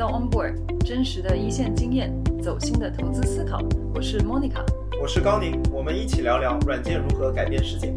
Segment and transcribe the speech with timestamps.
[0.00, 2.10] 到 Onboard，真实的一线经验，
[2.42, 3.58] 走心的投资思考。
[3.94, 4.64] 我是 Monica，
[4.98, 7.92] 我是高宁，我们一起聊聊软件如何改变世界。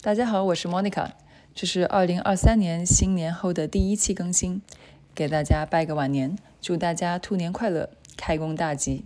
[0.00, 1.10] 大家好，我是 Monica，
[1.54, 4.60] 这是二零二三年新年后的第一期更新，
[5.14, 9.04] 给大家拜个晚年，祝大家兔年快乐，开工大吉。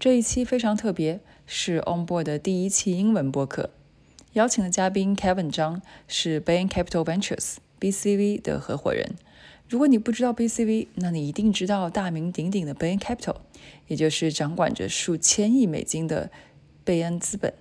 [0.00, 3.68] 这一期非常特别，是 Onboard 的第一期英文播客。
[4.38, 9.16] 邀请的嘉宾 Kevin 张是 Bain Capital Ventures BCV 的合伙人。
[9.68, 13.34] 如果你不知道 BCV，那你一定知道大名鼎鼎的 Bain Capital，
[13.88, 16.30] 也就是掌管着数千亿美金的
[16.84, 17.52] 贝恩资本。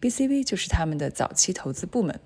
[0.00, 2.18] BCV 就是他们的早期投资部门。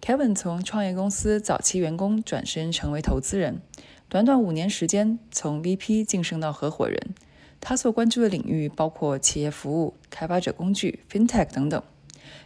[0.00, 3.62] Kevin 从创业公司早期员工转身成为投资人，
[4.08, 7.14] 短短五年时间从 VP 晋升到合伙人。
[7.60, 11.80] 他所关注的领域包括企业服务、开发者工具、FinTech 等等。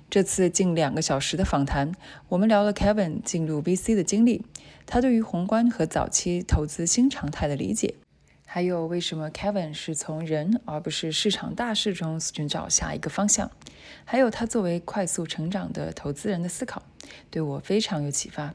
[0.08, 1.92] 这次近两个小时的访谈，
[2.28, 4.44] 我们聊了 Kevin 进入 VC 的经历，
[4.86, 7.94] 他对于宏观和早期投资新常态的理解，
[8.46, 13.50] 还有为什么 Kevin 是从人而不是市场大势中寻找下一个方向，
[14.04, 16.82] 还有他作为快速成长的投资人的思考，
[17.28, 18.54] 对我非常有启发。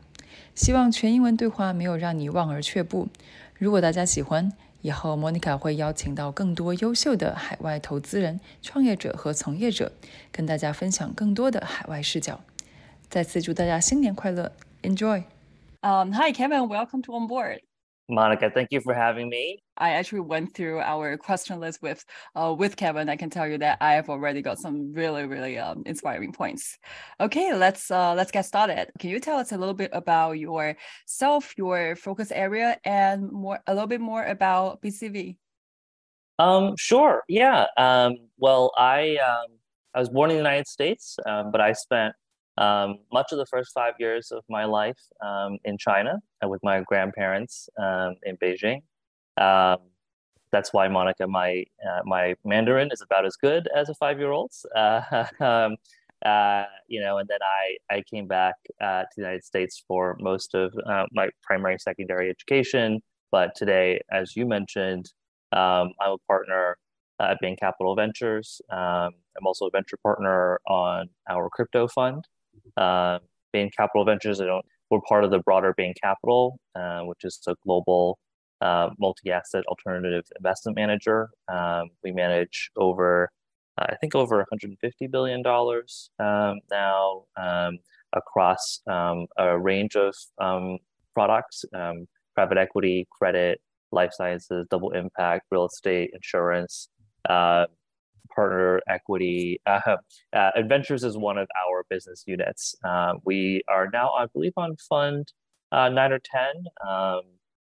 [0.55, 3.09] 希望全英文对话没有让你望而却步。
[3.57, 9.91] 如果大家喜欢，以后，Monica 会邀请到更多优秀的海外投资人、创业者和从业者，
[10.31, 12.41] 跟大家分享更多的海外视角。
[13.09, 16.67] 再次祝大家新年快乐，Enjoy！Um, hi, Kevin.
[16.67, 17.61] Welcome to On Board.
[18.11, 19.63] Monica, thank you for having me.
[19.77, 22.03] I actually went through our question list with
[22.35, 23.09] uh, with Kevin.
[23.09, 26.77] I can tell you that I have already got some really really um, inspiring points.
[27.19, 28.91] Okay, let's uh, let's get started.
[28.99, 33.73] Can you tell us a little bit about yourself, your focus area, and more a
[33.73, 35.37] little bit more about BCV?
[36.37, 37.23] Um, sure.
[37.29, 37.67] Yeah.
[37.77, 39.57] Um, well, I um,
[39.95, 42.13] I was born in the United States, um, but I spent
[42.61, 46.61] um, much of the first five years of my life um, in China uh, with
[46.63, 48.81] my grandparents um, in Beijing.
[49.37, 49.79] Um,
[50.51, 54.31] that's why Monica, my uh, my Mandarin is about as good as a five year
[54.31, 54.65] old's.
[54.75, 55.75] Uh, um,
[56.23, 60.15] uh, you know, and then I I came back uh, to the United States for
[60.19, 63.01] most of uh, my primary and secondary education.
[63.31, 65.13] But today, as you mentioned,
[65.53, 66.77] um, I'm a partner
[67.19, 68.61] at Bain Capital Ventures.
[68.69, 72.25] I'm also a venture partner on our crypto fund.
[72.77, 73.19] Uh,
[73.53, 77.39] Bain Capital Ventures, I don't, we're part of the broader Bain Capital, uh, which is
[77.47, 78.17] a global
[78.61, 81.29] uh, multi-asset alternative investment manager.
[81.51, 83.29] Um, we manage over,
[83.77, 87.79] I think, over 150 billion dollars um, now um,
[88.13, 90.77] across um, a range of um,
[91.13, 93.61] products: um, private equity, credit,
[93.91, 96.89] life sciences, double impact, real estate, insurance.
[98.31, 99.59] Uh, partner equity.
[99.65, 99.79] Uh,
[100.33, 102.75] uh, Adventures is one of our business units.
[102.83, 105.31] Uh, we are now, I believe, on fund
[105.71, 107.21] uh, nine or ten, um,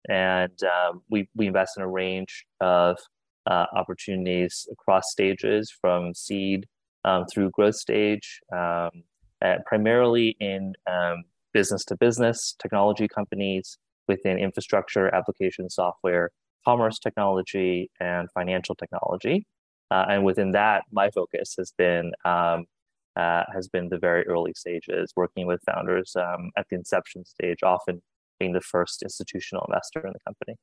[0.09, 2.99] and um, we we invest in a range of
[3.47, 6.67] uh, opportunities across stages, from seed
[7.05, 8.91] um, through growth stage, um,
[9.67, 10.75] primarily in
[11.53, 13.79] business to business technology companies
[14.09, 16.31] within infrastructure, application software,
[16.67, 19.47] commerce technology, and financial technology.
[19.91, 22.65] Uh, and within that, my focus has been um,
[23.17, 27.63] uh, has been the very early stages, working with founders um, at the inception stage,
[27.63, 28.03] often
[28.39, 30.57] being the first institutional investor in the company.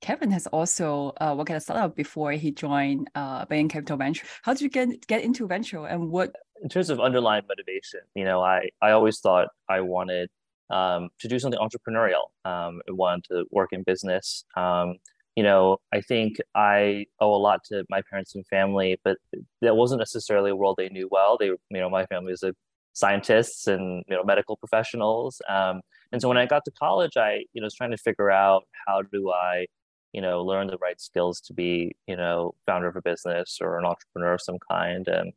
[0.00, 4.26] Kevin has also uh, worked at a startup before he joined uh, Bain Capital Venture.
[4.42, 6.34] How did you get get into venture, and what?
[6.62, 10.30] In terms of underlying motivation, you know, I I always thought I wanted
[10.70, 12.30] um, to do something entrepreneurial.
[12.44, 14.44] Um, I wanted to work in business.
[14.56, 14.96] Um,
[15.36, 19.18] you know, I think I owe a lot to my parents and family, but
[19.62, 21.36] that wasn't necessarily a world they knew well.
[21.38, 22.54] They, you know, my family was a
[22.94, 25.40] scientists and you know medical professionals.
[25.48, 25.80] Um,
[26.12, 28.64] and so when I got to college, I you know was trying to figure out
[28.86, 29.66] how do I
[30.12, 33.78] you know learn the right skills to be you know founder of a business or
[33.78, 35.08] an entrepreneur of some kind.
[35.08, 35.32] And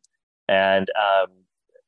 [0.48, 1.28] and um,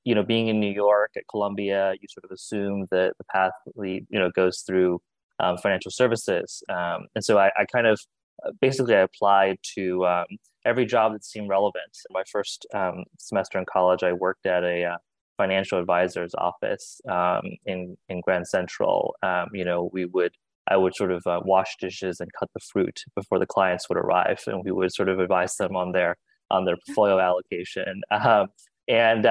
[0.05, 3.53] you know being in New York at Columbia, you sort of assume that the path
[3.77, 5.01] you know goes through
[5.41, 6.63] um, financial services.
[6.69, 8.01] Um, and so I, I, kind of
[8.45, 10.27] uh, basically I applied to um,
[10.65, 11.97] every job that seemed relevant.
[12.09, 14.97] In my first um, semester in college, I worked at a uh,
[15.37, 19.15] financial advisor's office um, in in Grand Central.
[19.23, 20.33] Um, you know, we would
[20.69, 23.99] I would sort of uh, wash dishes and cut the fruit before the clients would
[23.99, 26.17] arrive, and we would sort of advise them on their
[26.51, 28.03] on their portfolio allocation.
[28.11, 29.25] and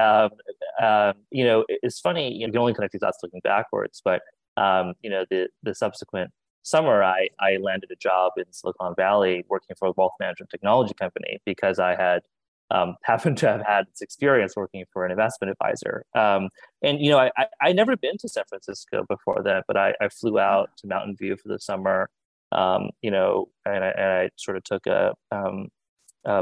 [1.30, 2.32] you know, it's funny.
[2.32, 4.22] You, know, you can only connect these dots looking backwards, but
[4.58, 6.30] um, you know, the the subsequent
[6.62, 10.94] summer, I I landed a job in Silicon Valley working for a wealth management technology
[10.94, 12.22] company because I had
[12.70, 16.04] um, happened to have had this experience working for an investment advisor.
[16.14, 16.48] Um,
[16.82, 19.94] and you know, I, I I never been to San Francisco before that, but I,
[20.00, 22.10] I flew out to Mountain View for the summer.
[22.50, 25.68] Um, you know, and I, and I sort of took a, um,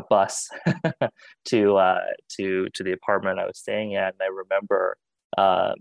[0.09, 0.49] bus
[1.47, 2.01] to uh,
[2.37, 4.97] to to the apartment I was staying at, and I remember,
[5.37, 5.75] uh,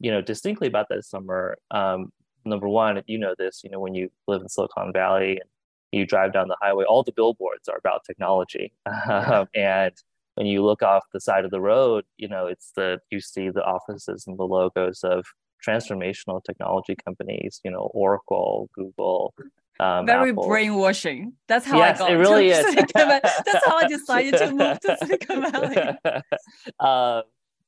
[0.00, 1.56] you know, distinctly about that summer.
[1.70, 2.12] Um,
[2.44, 5.48] number one, you know this, you know, when you live in Silicon Valley and
[5.92, 8.72] you drive down the highway, all the billboards are about technology.
[8.86, 9.44] Yeah.
[9.54, 9.94] and
[10.34, 13.50] when you look off the side of the road, you know, it's the, you see
[13.50, 15.26] the offices and the logos of
[15.66, 19.34] transformational technology companies, you know, Oracle, Google.
[19.80, 20.46] Um, Very Apple.
[20.46, 21.32] brainwashing.
[21.48, 22.66] That's how yes, I got it really to is.
[22.66, 23.20] Silicon Valley.
[23.22, 26.22] That's how I decided to move to Silicon Valley.
[26.80, 27.22] Um,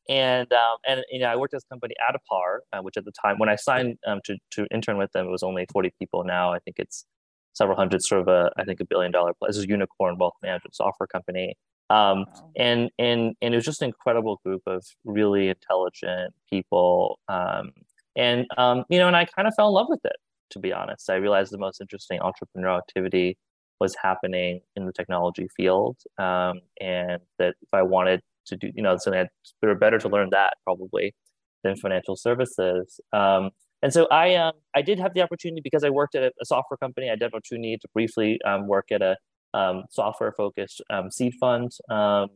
[0.09, 3.13] and um, and you know I worked at this company Addepar, uh, which at the
[3.13, 6.25] time when I signed um, to to intern with them, it was only forty people.
[6.25, 7.05] Now I think it's
[7.53, 9.51] several hundred, sort of a I think a billion dollar plus.
[9.51, 11.57] This is a unicorn wealth management software company.
[11.91, 12.51] Um, wow.
[12.57, 17.19] and and and it was just an incredible group of really intelligent people.
[17.29, 17.73] Um,
[18.17, 20.17] and um, you know, and I kind of fell in love with it.
[20.51, 23.39] To be honest, I realized the most interesting entrepreneurial activity
[23.81, 28.21] was happening in the technology field, um, and that if I wanted
[28.51, 29.29] to do, you know, so it
[29.63, 31.15] were better to learn that probably
[31.63, 33.01] than financial services.
[33.13, 33.51] Um,
[33.83, 36.45] and so I um, I did have the opportunity because I worked at a, a
[36.45, 37.09] software company.
[37.09, 39.17] I did the opportunity to briefly um, work at a
[39.55, 41.71] um, software focused um, seed fund.
[41.89, 42.29] Um,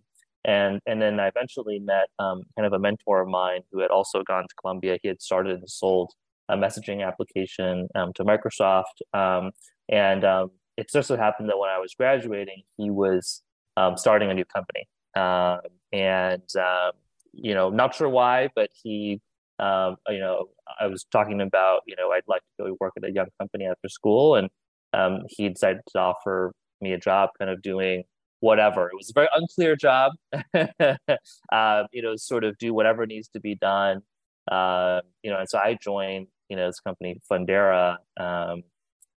[0.47, 4.23] and and then I eventually met kind of a mentor of mine who had also
[4.23, 4.99] gone to Columbia.
[5.03, 6.13] He had started and sold
[6.49, 9.01] a messaging application to Microsoft.
[9.89, 13.43] and it just so happened that when I was graduating, he was
[13.97, 14.87] starting a new company.
[15.15, 16.43] And
[17.33, 19.21] you know, not sure why, but he
[19.59, 20.47] um, you know,
[20.81, 23.67] I was talking about, you know, I'd like to go work at a young company
[23.67, 24.49] after school, and
[24.93, 28.05] um, he decided to offer me a job, kind of doing
[28.41, 28.89] whatever.
[28.89, 30.13] It was a very unclear job,
[30.55, 34.03] uh, you know, sort of do whatever needs to be done,
[34.51, 35.39] uh, you know.
[35.39, 38.63] And so I joined, you know, this company Fundera um,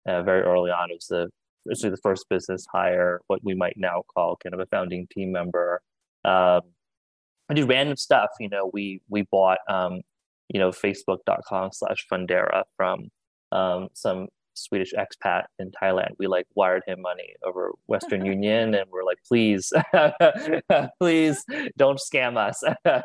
[0.06, 0.92] uh, very early on.
[0.92, 1.30] It was the
[1.70, 5.32] actually the first business hire, what we might now call kind of a founding team
[5.32, 5.82] member.
[6.24, 6.62] Um,
[7.50, 8.30] I did random stuff.
[8.40, 10.02] You know, we we bought um,
[10.50, 13.10] you know, facebook.com slash Fundera from
[13.52, 16.12] um, some Swedish expat in Thailand.
[16.18, 19.72] We like wired him money over Western Union and we're like, please,
[21.00, 21.44] please
[21.78, 22.64] don't scam us.
[22.86, 23.02] uh,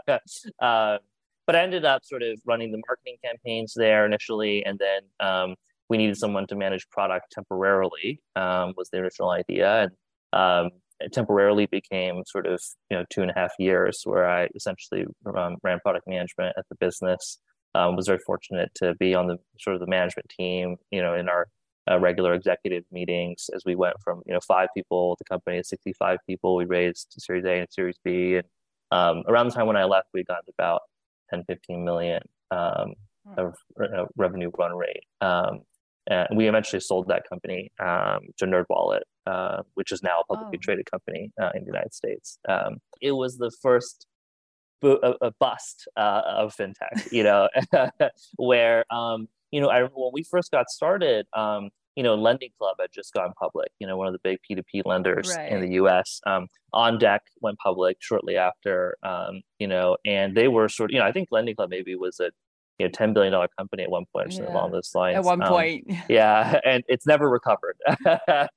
[1.46, 4.64] but I ended up sort of running the marketing campaigns there initially.
[4.64, 5.56] And then um,
[5.90, 9.82] we needed someone to manage product temporarily um, was the original idea.
[9.82, 9.90] And
[10.32, 10.70] um,
[11.12, 12.60] temporarily became sort of
[12.90, 15.04] you know two and a half years where I essentially
[15.34, 17.38] um, ran product management at the business.
[17.74, 21.14] Um, was very fortunate to be on the sort of the management team, you know,
[21.14, 21.46] in our
[21.88, 25.64] uh, regular executive meetings as we went from you know five people the company to
[25.64, 26.56] 65 people.
[26.56, 28.46] We raised Series A and Series B, and
[28.90, 30.82] um, around the time when I left, we got about
[31.30, 32.94] 10, 15 million um,
[33.26, 33.38] hmm.
[33.38, 35.04] of uh, revenue run rate.
[36.10, 40.58] And we eventually sold that company um, to NerdWallet, uh, which is now a publicly
[40.58, 40.62] oh.
[40.62, 42.38] traded company uh, in the United States.
[42.48, 44.06] Um, it was the first
[44.82, 47.48] a, a bust uh, of fintech, you know,
[48.36, 52.76] where um, you know I when we first got started, um, you know, Lending Club
[52.80, 53.70] had just gone public.
[53.78, 55.50] You know, one of the big P2P lenders right.
[55.52, 56.20] in the U.S.
[56.26, 58.96] Um, OnDeck went public shortly after.
[59.02, 61.94] Um, you know, and they were sort of, you know, I think Lending Club maybe
[61.96, 62.30] was a
[62.80, 64.50] you know, ten billion dollar company at one point, yeah.
[64.50, 65.18] along those lines.
[65.18, 67.76] At one um, point, yeah, and it's never recovered.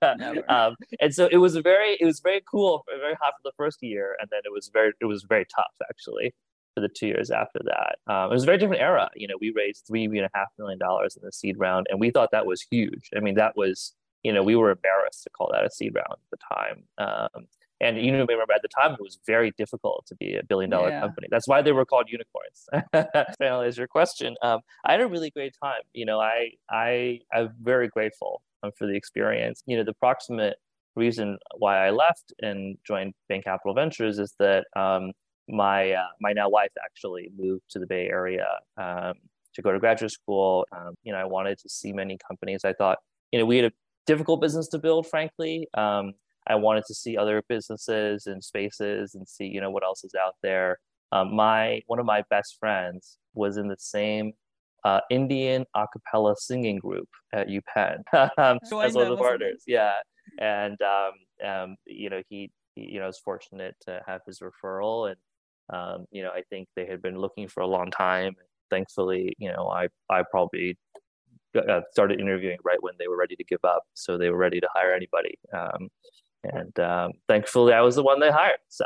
[0.01, 0.50] never.
[0.50, 3.84] Um, and so it was very, it was very cool, very hot for the first
[3.84, 6.34] year, and then it was very, it was very tough actually
[6.74, 7.98] for the two years after that.
[8.12, 9.10] Um, it was a very different era.
[9.13, 12.00] You know, we raised three and a half million dollars in the seed round, and
[12.00, 13.10] we thought that was huge.
[13.13, 16.13] I mean, that was, you know, we were embarrassed to call that a seed round
[16.13, 16.84] at the time.
[16.98, 17.48] Um,
[17.84, 20.70] and you know, remember at the time it was very difficult to be a billion
[20.70, 21.02] dollar yeah.
[21.02, 21.28] company.
[21.30, 22.68] That's why they were called unicorns.
[23.40, 24.36] to is your question.
[24.42, 25.82] Um, I had a really great time.
[25.94, 29.62] You know, I I I'm very grateful um, for the experience.
[29.66, 30.56] You know, the proximate
[30.96, 35.12] reason why I left and joined Bain Capital Ventures is that um,
[35.50, 38.48] my uh, my now wife actually moved to the Bay Area
[38.78, 39.16] um,
[39.56, 40.66] to go to graduate school.
[40.75, 42.62] Um, you know, I wanted to see many companies.
[42.63, 43.00] I thought,
[43.32, 43.72] you know, we had a
[44.06, 45.68] difficult business to build, frankly.
[45.74, 46.13] Um,
[46.48, 50.14] I wanted to see other businesses and spaces and see, you know, what else is
[50.16, 50.80] out there.
[51.12, 54.34] Um, my one of my best friends was in the same
[54.84, 58.00] uh, Indian a cappella singing group at UPenn
[58.38, 59.64] um, as one of the partners.
[59.68, 59.94] Yeah,
[60.40, 65.10] and um, um, you know he, he, you know was fortunate to have his referral,
[65.12, 65.18] and
[65.78, 68.36] um, you know I think they had been looking for a long time.
[68.70, 70.78] Thankfully, you know I I probably
[71.56, 74.60] uh, started interviewing right when they were ready to give up, so they were ready
[74.60, 75.38] to hire anybody.
[75.54, 75.90] Um,
[76.44, 78.60] and um, thankfully I was the one they hired.
[78.70, 78.86] So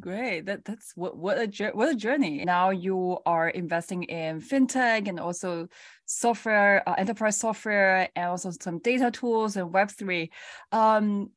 [0.00, 0.46] Great.
[0.46, 2.44] That that's what what a what a journey.
[2.44, 5.66] Now you are investing in fintech and also
[6.06, 10.30] software, uh, enterprise software, and also some data tools and Web three.
[10.70, 11.30] Um,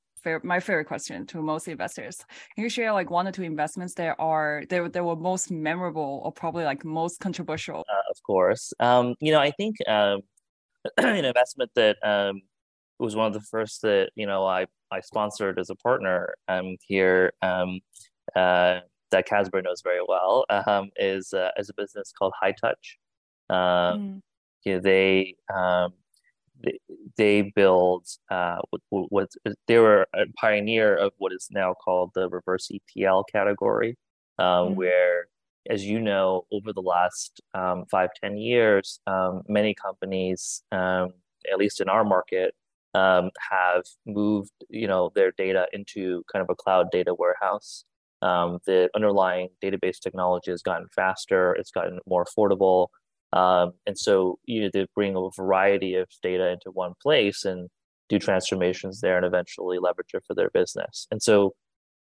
[0.43, 2.23] my favorite question to most investors.
[2.53, 6.21] Can you share like one or two investments that are they, they were most memorable
[6.23, 7.79] or probably like most controversial?
[7.79, 8.73] Uh, of course.
[8.79, 10.21] Um, you know, I think um,
[10.97, 12.41] an investment that um,
[13.01, 16.77] was one of the first that you know I I sponsored as a partner um,
[16.87, 17.79] here um,
[18.35, 18.79] uh,
[19.11, 22.97] that Casper knows very well um, is uh, is a business called Hightouch.
[23.49, 24.21] Um, mm.
[24.63, 25.93] you know, they, um,
[26.63, 26.79] they
[27.17, 28.81] they build uh, what,
[29.11, 29.29] what
[29.67, 33.97] they were a pioneer of what is now called the reverse ETL category,
[34.39, 34.75] um, mm.
[34.75, 35.27] where
[35.69, 41.13] as you know, over the last um, five ten years, um, many companies, um,
[41.51, 42.55] at least in our market,
[42.93, 47.85] um, have moved you know their data into kind of a cloud data warehouse.
[48.21, 51.53] Um, the underlying database technology has gotten faster.
[51.53, 52.87] It's gotten more affordable,
[53.33, 57.69] um, and so you know they bring a variety of data into one place and
[58.11, 61.07] do transformations there, and eventually leverage it for their business.
[61.11, 61.53] And so,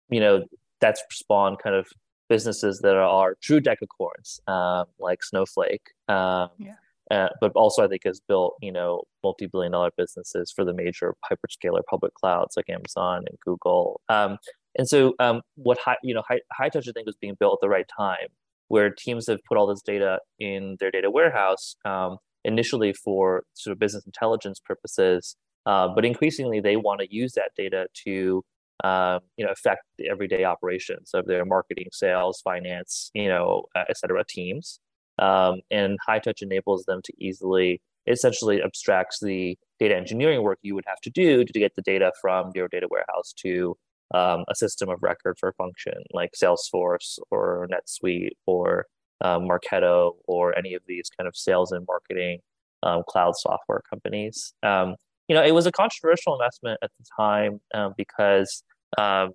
[0.10, 0.46] you know,
[0.80, 1.88] that's spawned kind of
[2.30, 5.82] businesses that are true decacorns, uh, like Snowflake.
[6.08, 6.76] Um, yeah.
[7.12, 11.16] Uh, but also I think has built you know multi-billion dollar businesses for the major
[11.30, 14.02] hyperscaler public clouds like Amazon and Google.
[14.10, 14.38] Um,
[14.78, 17.66] and so um, what high you know high, Hightouch I think was being built at
[17.66, 18.28] the right time,
[18.70, 23.72] where teams have put all this data in their data warehouse um, initially for sort
[23.74, 25.36] of business intelligence purposes,
[25.66, 28.44] uh, but increasingly they want to use that data to
[28.84, 33.84] um, you know affect the everyday operations of their marketing, sales, finance, you know, uh,
[33.90, 34.80] et cetera teams.
[35.20, 40.84] Um, and Hightouch enables them to easily essentially abstracts the data engineering work you would
[40.88, 43.76] have to do to get the data from your data warehouse to
[44.14, 48.86] um, a system of record for a function like Salesforce or NetSuite or
[49.22, 52.40] um, Marketo or any of these kind of sales and marketing
[52.84, 54.54] um, cloud software companies.
[54.62, 54.96] Um,
[55.28, 58.64] you know, it was a controversial investment at the time um, because
[58.98, 59.32] um,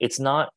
[0.00, 0.50] it's not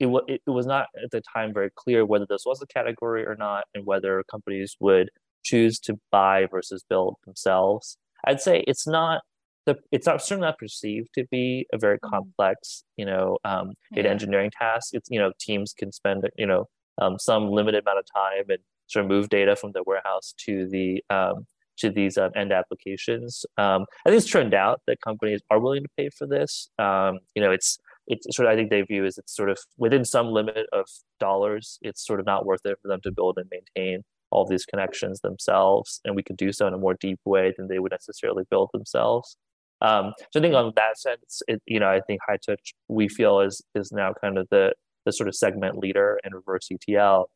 [0.00, 3.24] it, w- it was not at the time very clear whether this was a category
[3.24, 5.10] or not and whether companies would
[5.44, 9.22] choose to buy versus build themselves i'd say it's not
[9.66, 12.10] the it's not certainly not perceived to be a very mm-hmm.
[12.10, 14.12] complex you know um, data yeah.
[14.12, 16.66] engineering task it's you know teams can spend you know
[17.00, 20.66] um, some limited amount of time and sort of move data from the warehouse to
[20.68, 21.46] the um,
[21.78, 23.46] to these um, end applications.
[23.56, 26.70] Um, I think it's turned out that companies are willing to pay for this.
[26.78, 27.78] Um, you know, it's
[28.08, 30.86] it's sort of I think they view is it's sort of within some limit of
[31.20, 31.78] dollars.
[31.82, 35.20] It's sort of not worth it for them to build and maintain all these connections
[35.20, 38.44] themselves, and we could do so in a more deep way than they would necessarily
[38.50, 39.36] build themselves.
[39.80, 43.40] Um, so I think on that sense, it, you know, I think Hightouch we feel
[43.40, 44.72] is is now kind of the
[45.04, 47.30] the sort of segment leader in reverse ETL.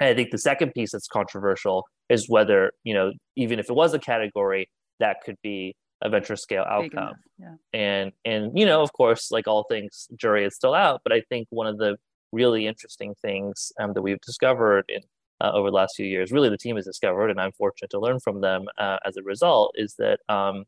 [0.00, 3.74] And I think the second piece that's controversial is whether you know even if it
[3.74, 4.70] was a category
[5.00, 7.14] that could be a venture scale outcome.
[7.38, 7.54] Yeah.
[7.72, 11.00] And and you know, of course, like all things, jury is still out.
[11.04, 11.96] But I think one of the
[12.32, 15.00] really interesting things um, that we've discovered in
[15.40, 18.00] uh, over the last few years, really the team has discovered, and I'm fortunate to
[18.00, 20.64] learn from them uh, as a result, is that um,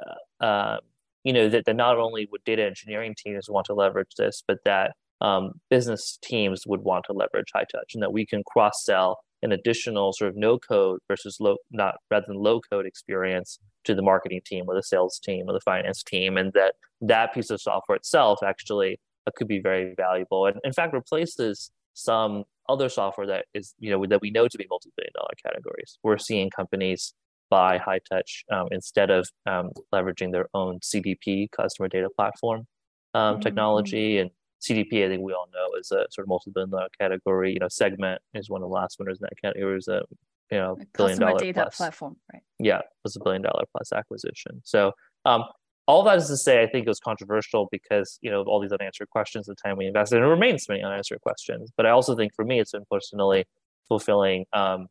[0.00, 0.78] uh, uh
[1.24, 4.58] you know that, that not only would data engineering teams want to leverage this, but
[4.64, 9.18] that um, business teams would want to leverage Hightouch, and that we can cross sell
[9.42, 13.94] an additional sort of no code versus low not rather than low code experience to
[13.94, 17.50] the marketing team or the sales team or the finance team and that that piece
[17.50, 22.88] of software itself actually uh, could be very valuable and in fact replaces some other
[22.88, 26.50] software that is you know that we know to be multi-billion dollar categories we're seeing
[26.50, 27.14] companies
[27.50, 32.66] buy high touch um, instead of um, leveraging their own cdp customer data platform
[33.14, 33.40] um, mm-hmm.
[33.40, 37.52] technology and CDP, I think we all know, is a sort of multi-billion dollar category.
[37.52, 39.72] You know, Segment is one of the last winners in that category.
[39.72, 40.02] It was a
[40.50, 41.76] you know a billion dollar data plus.
[41.76, 42.42] platform, right?
[42.58, 44.60] Yeah, it was a billion dollar plus acquisition.
[44.64, 44.92] So
[45.24, 45.44] um,
[45.86, 48.72] all that is to say, I think it was controversial because you know all these
[48.72, 51.70] unanswered questions at the time we invested, and it remains many unanswered questions.
[51.76, 53.44] But I also think for me, it's been personally
[53.88, 54.88] fulfilling um,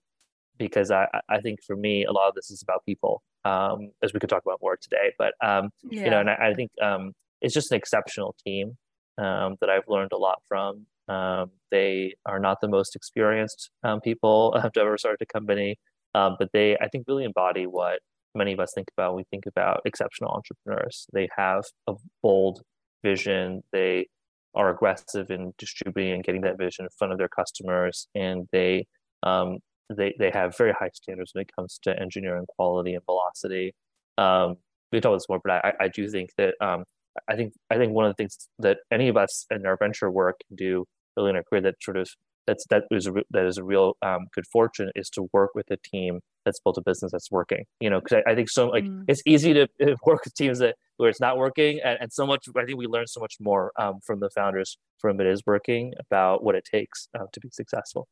[0.58, 4.14] because I, I think for me, a lot of this is about people, um, as
[4.14, 5.14] we could talk about more today.
[5.18, 6.06] But um, yeah.
[6.06, 8.78] you know, and I, I think um, it's just an exceptional team
[9.20, 10.86] um, that I've learned a lot from.
[11.08, 15.78] Um, they are not the most experienced um, people to ever start a company,
[16.16, 18.00] um, but they, I think, really embody what
[18.36, 21.08] many of us think about when we think about exceptional entrepreneurs.
[21.14, 22.62] They have a bold
[23.04, 23.64] vision.
[23.72, 24.08] They
[24.56, 28.86] are aggressive in distributing and getting that vision in front of their customers, and they
[29.24, 29.60] um,
[29.90, 33.74] they they have very high standards when it comes to engineering quality and velocity.
[34.18, 34.58] Um,
[34.92, 36.84] we talk about this more, but I, I do think that um,
[37.28, 40.10] I think I think one of the things that any of us in our venture
[40.10, 40.86] work can do
[41.18, 42.10] early in our career that sort of
[42.48, 45.70] that's that is a, that is a real um, good fortune is to work with
[45.72, 47.64] a team that's built a business that's working.
[47.80, 49.04] You know, because I, I, think so like mm.
[49.08, 49.68] it's easy to
[50.06, 52.48] work with teams that where it's not working, and, and so much.
[52.58, 55.94] I think we learn so much more um, from the founders from it is working
[56.00, 58.08] about what it takes uh, to be successful.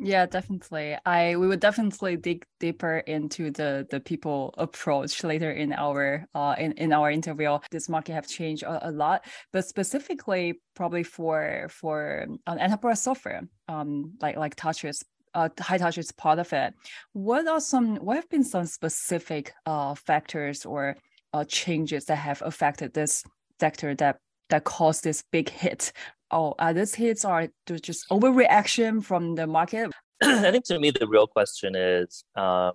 [0.00, 0.96] Yeah, definitely.
[1.04, 6.54] I we would definitely dig deeper into the the people approach later in our uh
[6.56, 7.58] in, in our interview.
[7.72, 13.42] This market have changed a, a lot, but specifically probably for for um, enterprise software,
[13.66, 16.74] um like like touches uh, Hightouch is part of it.
[17.12, 17.96] What are some?
[17.96, 20.96] What have been some specific uh, factors or
[21.32, 23.24] uh, changes that have affected this
[23.60, 24.16] sector that
[24.48, 25.92] that caused this big hit
[26.30, 29.90] oh, are these hits are just overreaction from the market?
[30.22, 32.72] I think to me the real question is: um,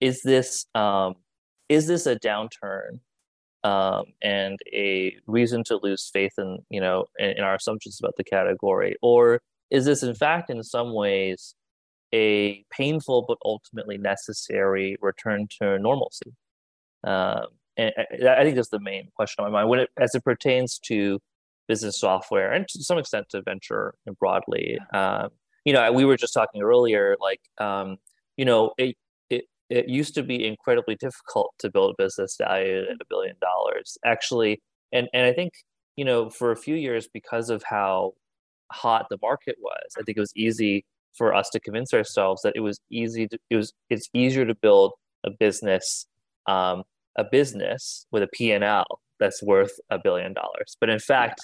[0.00, 1.14] Is this um,
[1.68, 3.00] is this a downturn
[3.64, 8.14] um, and a reason to lose faith in you know in, in, our assumptions about
[8.16, 11.54] the category, or is this in fact in some ways
[12.12, 16.32] a painful but ultimately necessary return to normalcy?
[17.04, 17.46] Um,
[17.76, 17.92] and
[18.28, 21.20] I think that's the main question on my mind when it as it pertains to
[21.68, 24.78] business software and to some extent to venture broadly.
[24.92, 25.30] Um,
[25.64, 27.98] you know, we were just talking earlier, like, um,
[28.36, 28.96] you know, it,
[29.30, 33.36] it, it used to be incredibly difficult to build a business valued at a billion
[33.40, 34.60] dollars actually.
[34.92, 35.52] And, and I think,
[35.96, 38.12] you know, for a few years, because of how
[38.72, 40.84] hot the market was, I think it was easy
[41.16, 44.54] for us to convince ourselves that it was easy to, it was, it's easier to
[44.54, 44.92] build
[45.24, 46.06] a business,
[46.46, 46.82] um,
[47.16, 48.86] a business with a P&L
[49.22, 50.76] that's worth a billion dollars.
[50.80, 51.40] But in fact,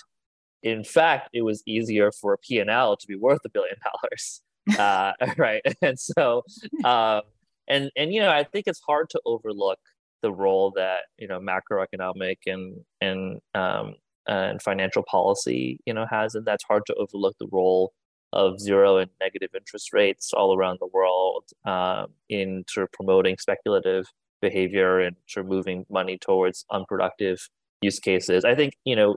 [0.64, 4.42] in fact, it was easier for P&L to be worth a billion dollars.
[4.78, 5.62] Uh, right.
[5.80, 6.42] And so,
[6.84, 7.22] um,
[7.68, 9.78] and, and, you know, I think it's hard to overlook
[10.20, 13.94] the role that, you know, macroeconomic and, and, um,
[14.26, 17.94] and financial policy, you know, has, and that's hard to overlook the role
[18.34, 23.38] of zero and negative interest rates all around the world um, in sort of promoting
[23.38, 24.04] speculative
[24.42, 27.48] behavior and sort of moving money towards unproductive
[27.80, 28.44] use cases.
[28.44, 29.16] I think you know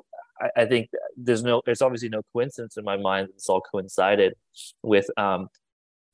[0.55, 4.33] I, think there's no there's obviously no coincidence in my mind it's all coincided
[4.83, 5.49] with um,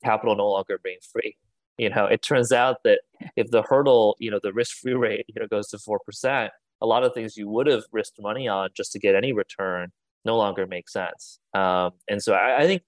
[0.04, 1.36] capital no longer being free.
[1.78, 3.00] You know, it turns out that
[3.36, 6.86] if the hurdle, you know, the risk-free rate, you know, goes to four percent, a
[6.86, 9.92] lot of things you would have risked money on just to get any return
[10.24, 11.38] no longer make sense.
[11.54, 12.82] Um, and so I, I think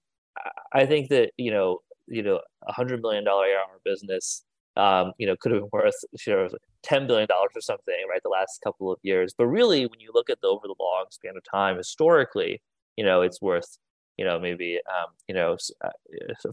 [0.73, 4.43] I think that you know you know a hundred million dollar ARR business
[4.77, 5.93] um, you know, could have been worth
[6.25, 6.47] you know,
[6.83, 8.21] ten billion dollars or something, right?
[8.23, 11.05] The last couple of years, but really, when you look at the over the long
[11.09, 12.61] span of time, historically,
[12.95, 13.77] you know, it's worth
[14.17, 15.89] you know maybe um, you know uh,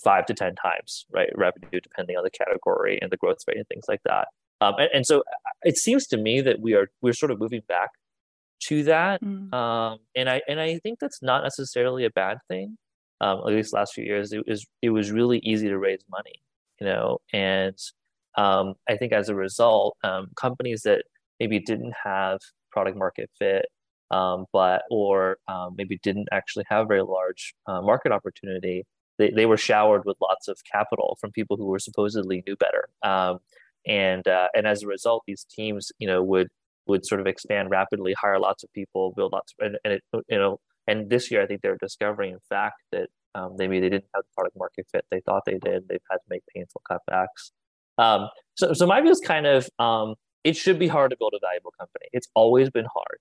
[0.02, 3.68] five to ten times right revenue depending on the category and the growth rate and
[3.68, 4.28] things like that.
[4.60, 7.38] Um, and, and, so uh, it seems to me that we are we're sort of
[7.38, 7.90] moving back
[8.64, 9.52] to that, mm.
[9.52, 12.76] um, and I and I think that's not necessarily a bad thing.
[13.20, 16.42] Um, at least last few years, it was it was really easy to raise money,
[16.80, 17.76] you know, and
[18.38, 21.02] um, I think as a result, um, companies that
[21.40, 22.38] maybe didn't have
[22.70, 23.66] product market fit,
[24.12, 28.84] um, but or um, maybe didn't actually have very large uh, market opportunity,
[29.18, 32.88] they, they were showered with lots of capital from people who were supposedly knew better.
[33.02, 33.38] Um,
[33.86, 36.48] and uh, and as a result, these teams, you know, would
[36.86, 40.02] would sort of expand rapidly, hire lots of people, build lots, of, and, and it,
[40.28, 43.90] you know, and this year I think they're discovering, in fact, that um, maybe they
[43.90, 45.88] didn't have the product market fit they thought they did.
[45.88, 47.50] They've had to make painful cutbacks.
[47.98, 51.34] Um, so, so my view is kind of um, it should be hard to build
[51.36, 52.06] a valuable company.
[52.12, 53.18] It's always been hard.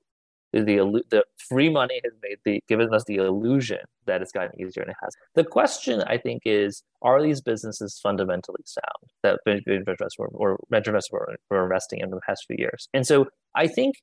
[0.53, 4.81] The, the, free money has made the given us the illusion that it's gotten easier,
[4.81, 5.13] and it has.
[5.35, 9.39] The question I think is: Are these businesses fundamentally sound that
[10.33, 12.87] or venture investors were investing in the past few years?
[12.93, 13.95] And so I think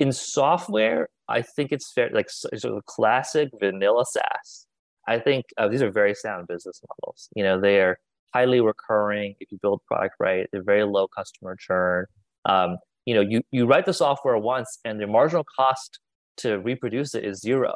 [0.00, 4.66] in software, I think it's fair, like sort of classic vanilla SaaS.
[5.06, 7.28] I think uh, these are very sound business models.
[7.36, 7.98] You know, they are
[8.34, 10.46] highly recurring if you build product right.
[10.50, 12.06] They're very low customer churn.
[12.44, 16.00] Um, you know, you, you write the software once and the marginal cost
[16.38, 17.74] to reproduce it is zero.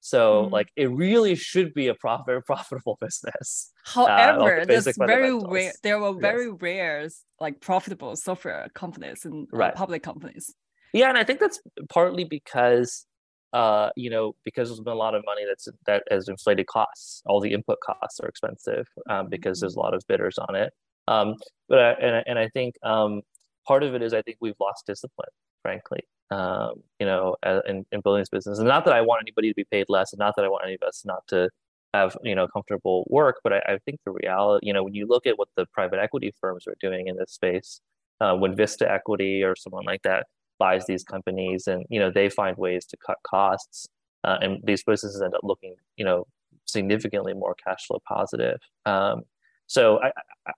[0.00, 0.50] So mm.
[0.50, 3.72] like it really should be a prof- very profitable business.
[3.96, 5.72] Uh, However, uh, there's very rare.
[5.82, 6.56] There were very yes.
[6.60, 7.08] rare
[7.40, 9.74] like profitable software companies and right.
[9.74, 10.54] public companies.
[10.92, 13.06] Yeah, and I think that's partly because
[13.54, 17.22] uh, you know, because there's been a lot of money that's that has inflated costs.
[17.24, 20.72] All the input costs are expensive um, because there's a lot of bidders on it.
[21.06, 21.36] Um,
[21.68, 23.22] but I, and and I think um,
[23.66, 25.30] part of it is I think we've lost discipline,
[25.62, 26.00] frankly.
[26.30, 27.36] Um, you know,
[27.68, 30.12] in, in building this business, and not that I want anybody to be paid less,
[30.12, 31.48] and not that I want any of us not to
[31.92, 35.06] have you know comfortable work, but I, I think the reality, you know, when you
[35.06, 37.80] look at what the private equity firms are doing in this space,
[38.20, 40.26] uh, when Vista Equity or someone like that
[40.64, 43.86] buys these companies, and you know they find ways to cut costs,
[44.26, 46.26] uh, and these businesses end up looking you know
[46.64, 48.58] significantly more cash flow positive.
[48.86, 49.22] Um,
[49.66, 50.08] so I,
[50.46, 50.52] I,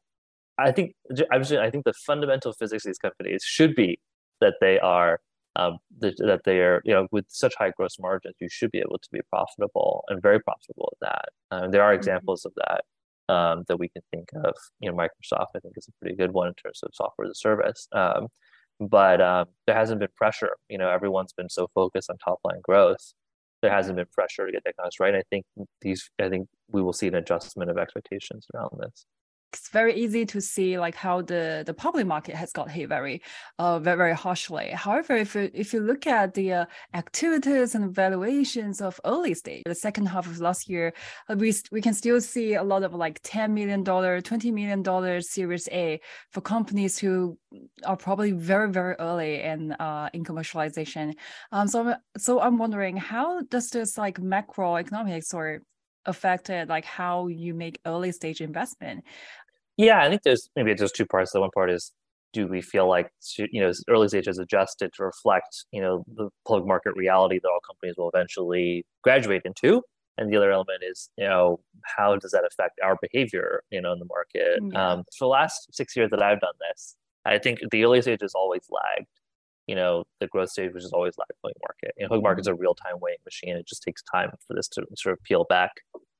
[0.66, 0.94] I think
[1.32, 3.98] I think the fundamental physics of these companies should be
[4.40, 5.20] that they are
[5.56, 8.98] um, that, they are you know with such high gross margins you should be able
[8.98, 11.28] to be profitable and very profitable at that.
[11.50, 12.00] Um, there are mm-hmm.
[12.00, 12.82] examples of that
[13.34, 14.54] um, that we can think of.
[14.80, 17.32] You know, Microsoft I think is a pretty good one in terms of software as
[17.32, 17.88] a service.
[18.78, 20.56] But um, there hasn't been pressure.
[20.68, 23.14] You know, everyone's been so focused on top line growth
[23.62, 25.14] there hasn't been pressure to get that cost right.
[25.14, 25.44] I think
[25.80, 29.06] these, I think we will see an adjustment of expectations around this
[29.52, 33.22] it's very easy to see like how the the public market has got hit very
[33.58, 34.68] uh very, very harshly.
[34.70, 39.62] However if you if you look at the uh, activities and valuations of early stage
[39.66, 40.92] the second half of last year
[41.28, 44.82] uh, we we can still see a lot of like 10 million dollar 20 million
[44.82, 47.38] dollar series a for companies who
[47.84, 51.14] are probably very very early in uh in commercialization.
[51.52, 55.62] Um so so i'm wondering how does this like macroeconomics or
[56.06, 59.04] affected like how you make early stage investment?
[59.76, 61.32] Yeah i think there's maybe there's two parts.
[61.32, 61.92] The one part is
[62.32, 66.28] do we feel like you know early stage has adjusted to reflect you know the
[66.46, 69.82] public market reality that all companies will eventually graduate into?
[70.18, 73.92] And the other element is you know how does that affect our behavior you know
[73.92, 74.60] in the market?
[74.72, 74.92] Yeah.
[74.92, 78.20] um, for the last six years that i've done this i think the early stage
[78.22, 79.08] has always lagged
[79.66, 81.94] you know the growth stage which is always like public market.
[81.96, 82.60] You know public market's a mm-hmm.
[82.60, 83.56] real-time weighing machine.
[83.56, 85.72] It just takes time for this to sort of peel back.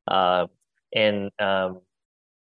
[0.09, 0.47] Uh,
[0.95, 1.81] and um,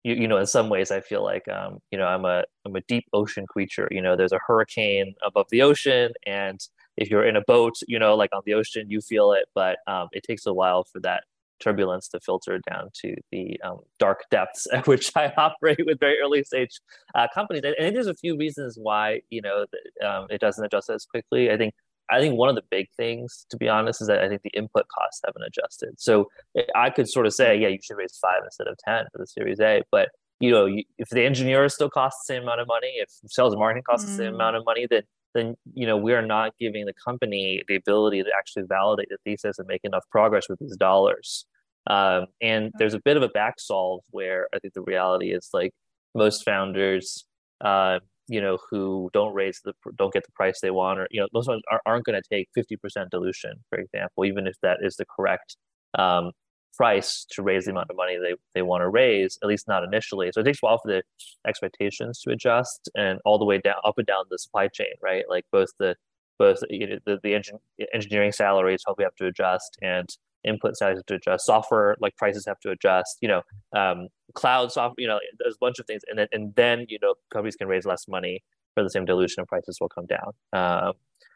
[0.04, 2.76] you, you know in some ways i feel like um, you know i'm a i'm
[2.76, 3.88] a deep ocean creature.
[3.92, 6.60] You know there's a hurricane above the ocean and
[6.96, 9.78] if you're in a boat you know like on the ocean you feel it but
[9.88, 11.24] um, it takes a while for that
[11.60, 16.20] turbulence to filter down to the um, dark depths at which I operate with very
[16.20, 16.80] early stage
[17.16, 17.64] uh, companies.
[17.64, 19.66] And I think there's a few reasons why you know
[20.06, 21.52] um, it doesn't adjust as quickly.
[21.52, 21.74] I think
[22.10, 24.52] I think one of the big things, to be honest, is that I think the
[24.52, 26.00] input costs haven't adjusted.
[26.00, 26.28] So
[26.74, 29.28] I could sort of say, yeah, you should raise five instead of ten for the
[29.28, 30.68] Series A, but you know,
[30.98, 34.06] if the engineers still cost the same amount of money, if sales and marketing costs
[34.06, 34.10] mm.
[34.10, 34.36] the same mm.
[34.36, 35.02] amount of money, then
[35.34, 39.18] then you know we are not giving the company the ability to actually validate the
[39.24, 41.46] thesis and make enough progress with these dollars.
[41.88, 45.50] Um, and there's a bit of a back solve where I think the reality is
[45.54, 45.72] like
[46.14, 47.26] most founders,
[47.62, 51.22] uh, you know, who don't raise the don't get the price they want, or you
[51.22, 54.98] know, those ones aren't going to take 50% dilution, for example, even if that is
[54.98, 55.56] the correct
[55.98, 56.32] um,
[56.76, 59.84] price to raise the amount of money they, they want to raise, at least not
[59.84, 60.32] initially.
[60.32, 61.04] So it takes a while for the
[61.48, 65.26] expectations to adjust and all the way down up and down the supply chain, right?
[65.30, 65.96] Like both the
[66.38, 70.08] both you know, the, the engin- engineering salaries probably have to adjust and
[70.44, 73.42] input sizes to adjust software like prices have to adjust you know
[73.76, 76.98] um, cloud software you know there's a bunch of things and then and then you
[77.02, 80.32] know companies can raise less money for the same dilution and prices will come down
[80.54, 80.94] um,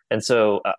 [0.10, 0.72] and so uh,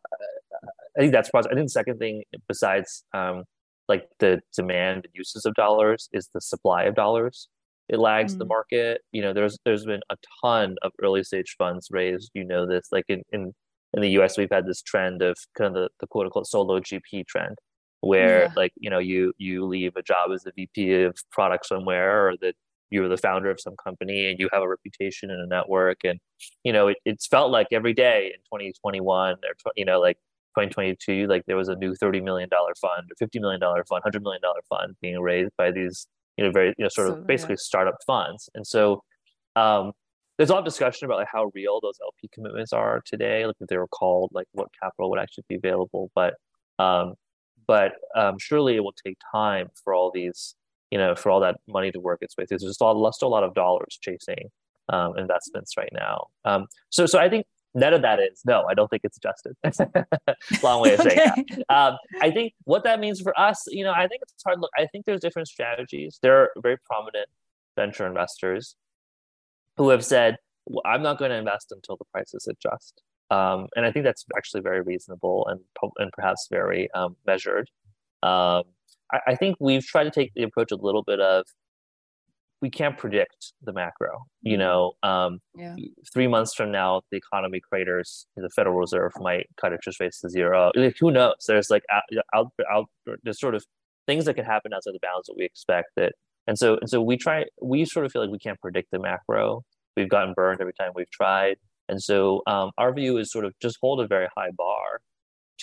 [0.97, 3.45] i think that's i think the second thing besides um,
[3.93, 7.49] like the demand and uses of dollars is the supply of dollars
[7.89, 8.39] it lags mm.
[8.39, 12.45] the market you know there's there's been a ton of early stage funds raised you
[12.45, 13.53] know this like in in
[13.95, 16.81] in the US, we've had this trend of kind of the, the quote unquote solo
[16.81, 17.59] GP trend,
[18.01, 18.53] where yeah.
[18.57, 22.35] like you know you you leave a job as a VP of product somewhere or
[22.41, 22.55] that
[22.91, 26.21] you're the founder of some company and you have a reputation and a network and
[26.63, 30.19] you know it, it's felt like every day in 2021 or you know like
[30.57, 34.03] 2022 like there was a new 30 million dollar fund or 50 million dollar fund
[34.05, 37.15] 100 million dollar fund being raised by these you know very you know sort so,
[37.15, 37.61] of basically yeah.
[37.61, 39.03] startup funds and so
[39.57, 39.93] um
[40.39, 43.57] there's a lot of discussion about like how real those LP commitments are today like
[43.61, 46.35] if they were called like what capital would actually be available but
[46.79, 47.15] um
[47.67, 50.55] but um, surely it will take time for all these,
[50.91, 52.59] you know, for all that money to work its way through.
[52.59, 54.51] There's still, still a lot of dollars chasing
[54.89, 56.27] um, investments right now.
[56.45, 58.65] Um, so, so I think none of that is no.
[58.69, 59.57] I don't think it's adjusted.
[60.63, 61.45] Long way of saying okay.
[61.49, 61.75] that.
[61.75, 64.61] Um, I think what that means for us, you know, I think it's hard.
[64.61, 66.19] Look, I think there's different strategies.
[66.23, 67.29] There are very prominent
[67.77, 68.77] venture investors
[69.77, 73.87] who have said, well, "I'm not going to invest until the prices adjust." Um, and
[73.87, 75.61] I think that's actually very reasonable and
[75.99, 77.71] and perhaps very um, measured.
[78.23, 78.65] Um,
[79.11, 81.45] I, I, think we've tried to take the approach a little bit of
[82.63, 84.25] we can't predict the macro.
[84.41, 84.61] You mm-hmm.
[84.61, 85.75] know, um, yeah.
[86.15, 88.27] three months from now, the economy craters.
[88.37, 90.71] The Federal Reserve might cut interest rates to zero.
[90.75, 91.35] Like, who knows?
[91.47, 92.87] There's like out, out,
[93.25, 93.67] there's sort of
[94.07, 95.89] things that can happen outside the bounds that we expect.
[95.97, 96.13] That
[96.47, 97.45] and so and so we try.
[97.61, 99.65] We sort of feel like we can't predict the macro.
[99.97, 101.57] We've gotten burned every time we've tried.
[101.89, 105.01] And so um, our view is sort of just hold a very high bar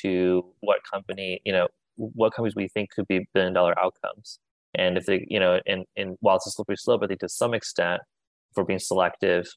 [0.01, 4.39] to what company, you know, what companies we think could be billion dollar outcomes.
[4.75, 7.29] And if they, you know, and, and while it's a slippery slope, I think to
[7.29, 8.01] some extent,
[8.53, 9.47] for being selective,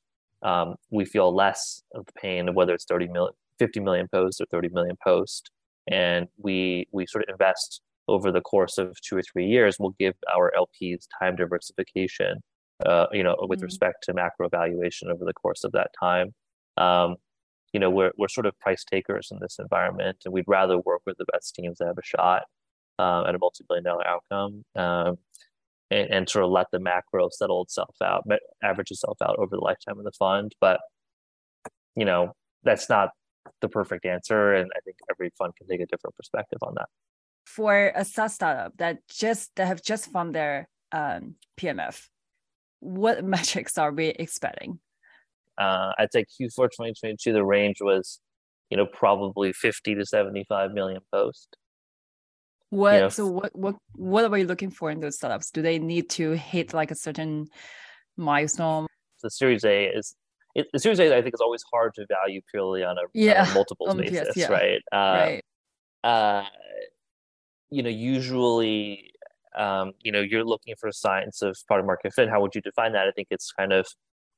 [0.43, 4.41] um, we feel less of the pain of whether it's 30 million, 50 million posts
[4.41, 5.51] or 30 million posts,
[5.87, 9.77] and we we sort of invest over the course of two or three years.
[9.79, 12.43] We'll give our LPs time diversification,
[12.85, 13.67] uh, you know, with mm-hmm.
[13.67, 16.35] respect to macro valuation over the course of that time.
[16.77, 17.17] Um,
[17.73, 21.03] you know, we're we're sort of price takers in this environment, and we'd rather work
[21.07, 22.43] with the best teams that have a shot
[22.99, 24.65] um, at a multi-billion dollar outcome.
[24.77, 25.17] Um,
[25.91, 28.25] and, and, sort of let the macro settle itself out,
[28.63, 30.55] average itself out over the lifetime of the fund.
[30.59, 30.81] But
[31.97, 33.11] you know, that's not
[33.61, 36.89] the perfect answer, and I think every fund can take a different perspective on that.
[37.45, 42.09] For a SaaS startup that just that have just found their um, PMF,
[42.81, 44.79] what metrics are we expecting?
[45.59, 48.21] Uh, I'd say Q4 2022, the range was,
[48.71, 51.49] you know, probably 50 to 75 million posts.
[52.73, 55.51] What know, so what what what are we looking for in those startups?
[55.51, 57.49] Do they need to hit like a certain
[58.17, 58.87] milestone?
[59.23, 60.15] The Series A is
[60.55, 61.15] it, the Series A.
[61.15, 63.43] I think is always hard to value purely on a, yeah.
[63.43, 64.47] on a multiples um, basis, yes, yeah.
[64.47, 64.81] right?
[64.91, 65.45] Uh, right.
[66.03, 66.45] Uh,
[67.69, 69.11] you know, usually,
[69.55, 72.31] um, you know, you're looking for signs of product market fit.
[72.31, 73.07] How would you define that?
[73.07, 73.87] I think it's kind of,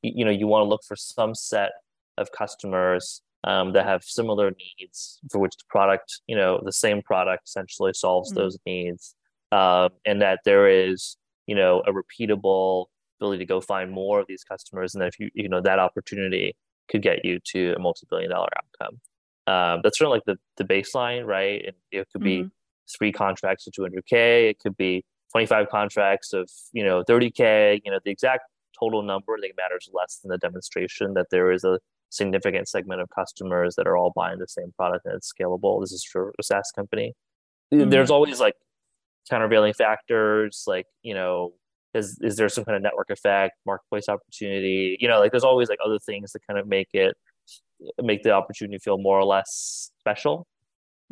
[0.02, 1.70] you know, you want to look for some set
[2.18, 7.02] of customers um, that have similar needs for which the product, you know, the same
[7.02, 8.40] product essentially solves mm-hmm.
[8.40, 9.14] those needs,
[9.52, 12.86] um, and that there is, you know, a repeatable
[13.20, 15.78] ability to go find more of these customers, and that if you, you know, that
[15.78, 16.56] opportunity
[16.88, 19.00] could get you to a multi-billion dollar outcome.
[19.46, 21.64] Um, that's sort of like the the baseline, right?
[21.66, 22.48] And it could be mm-hmm.
[22.96, 24.50] three contracts of 200k.
[24.50, 27.80] It could be 25 contracts of you know 30k.
[27.84, 28.44] You know, the exact
[28.78, 31.78] total number I think matters less than the demonstration that there is a
[32.14, 35.80] significant segment of customers that are all buying the same product and it's scalable.
[35.82, 37.14] This is for a SaaS company.
[37.72, 37.90] Mm-hmm.
[37.90, 38.54] There's always like
[39.30, 41.54] countervailing factors, like, you know,
[41.94, 44.96] is is there some kind of network effect, marketplace opportunity?
[45.00, 47.16] You know, like there's always like other things that kind of make it
[48.02, 50.46] make the opportunity feel more or less special.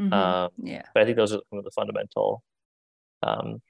[0.00, 0.12] Mm-hmm.
[0.12, 0.82] Um, yeah.
[0.94, 2.42] But I think those are some of the fundamental.
[3.22, 3.60] Um,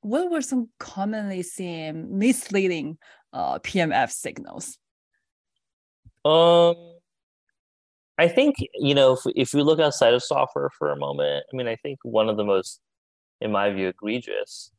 [0.00, 2.98] what were some commonly seen misleading
[3.32, 4.78] uh, PMF signals?
[6.24, 6.76] Um,
[8.18, 11.56] I think you know if if we look outside of software for a moment, I
[11.56, 12.80] mean, I think one of the most,
[13.40, 14.70] in my view, egregious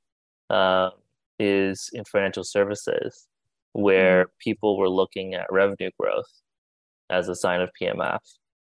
[0.49, 0.91] uh,
[1.39, 3.27] is in financial services,
[3.73, 4.31] where mm-hmm.
[4.39, 6.31] people were looking at revenue growth
[7.09, 8.19] as a sign of PMF.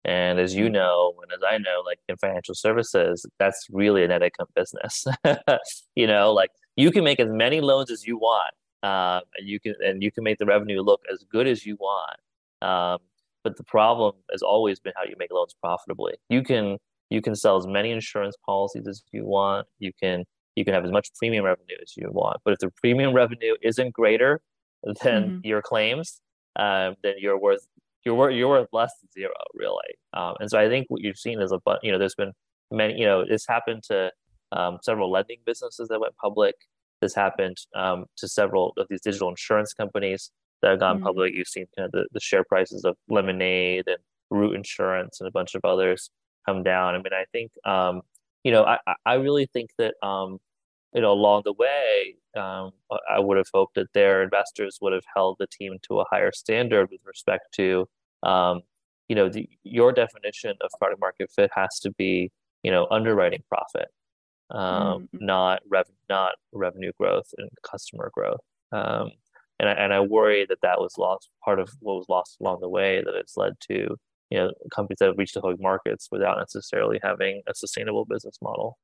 [0.04, 0.74] And as you mm-hmm.
[0.74, 5.06] know, and as I know, like in financial services, that's really a net income business.
[5.96, 9.60] you know, like you can make as many loans as you want, uh, and you
[9.60, 12.18] can and you can make the revenue look as good as you want.
[12.62, 13.00] Um,
[13.44, 16.14] but the problem has always been how you make loans profitably.
[16.30, 16.78] You can
[17.10, 19.68] you can sell as many insurance policies as you want.
[19.80, 22.38] You can you can have as much premium revenue as you want.
[22.44, 24.42] But if the premium revenue isn't greater
[24.84, 25.38] than mm-hmm.
[25.44, 26.22] your claims,
[26.56, 27.68] um, then you're worth
[28.04, 29.94] you're worth you're worth less than zero, really.
[30.14, 32.34] Um, and so I think what you've seen is a but you know there's been
[32.72, 34.12] many you know this happened to
[34.52, 36.56] um, several lending businesses that went public.
[37.02, 41.06] This happened um, to several of these digital insurance companies that have gone mm-hmm.
[41.06, 41.34] public.
[41.34, 43.98] You've seen kind of the, the share prices of Lemonade and
[44.30, 46.10] Root Insurance and a bunch of others
[46.46, 46.96] come down.
[46.96, 48.02] I mean, I think, um,
[48.44, 50.40] you know, I, I really think that, um,
[50.94, 52.72] you know, along the way, um,
[53.10, 56.32] I would have hoped that their investors would have held the team to a higher
[56.32, 57.88] standard with respect to,
[58.24, 58.62] um,
[59.08, 62.32] you know, the, your definition of product market fit has to be,
[62.64, 63.90] you know, underwriting profit,
[64.52, 65.26] um, mm-hmm.
[65.26, 68.40] not rev- not revenue growth and customer growth.
[68.72, 69.12] Um,
[69.60, 72.60] and I, and I worry that that was lost part of what was lost along
[72.62, 73.96] the way that it's led to
[74.30, 78.38] you know companies that have reached the public markets without necessarily having a sustainable business
[78.42, 78.78] model.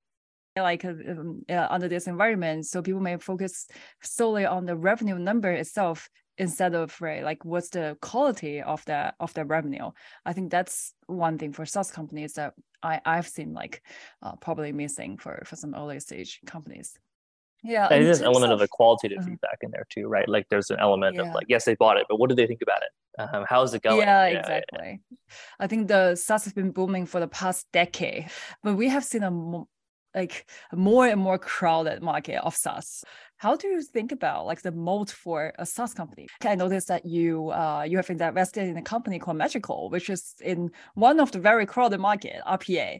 [0.58, 3.68] Like um, uh, under this environment so people may focus
[4.02, 9.14] solely on the revenue number itself instead of right like what's the quality of the
[9.20, 9.92] of the revenue.
[10.26, 12.54] I think that's one thing for SaaS companies that
[12.84, 13.84] i i've seen like
[14.22, 16.98] uh, probably missing for for some early stage companies
[17.64, 19.28] yeah and there's an element of, of the qualitative uh-huh.
[19.28, 21.24] feedback in there too right like there's an element yeah.
[21.24, 23.74] of like yes they bought it but what do they think about it um, how's
[23.74, 25.18] it going yeah, yeah exactly yeah.
[25.60, 28.30] i think the SaaS has been booming for the past decade
[28.64, 29.32] but we have seen a
[30.16, 33.04] like more and more crowded market of SaaS.
[33.38, 36.28] How do you think about like the moat for a SaaS company?
[36.46, 40.36] I noticed that you uh, you have invested in a company called Magical, which is
[40.42, 43.00] in one of the very crowded market, RPA.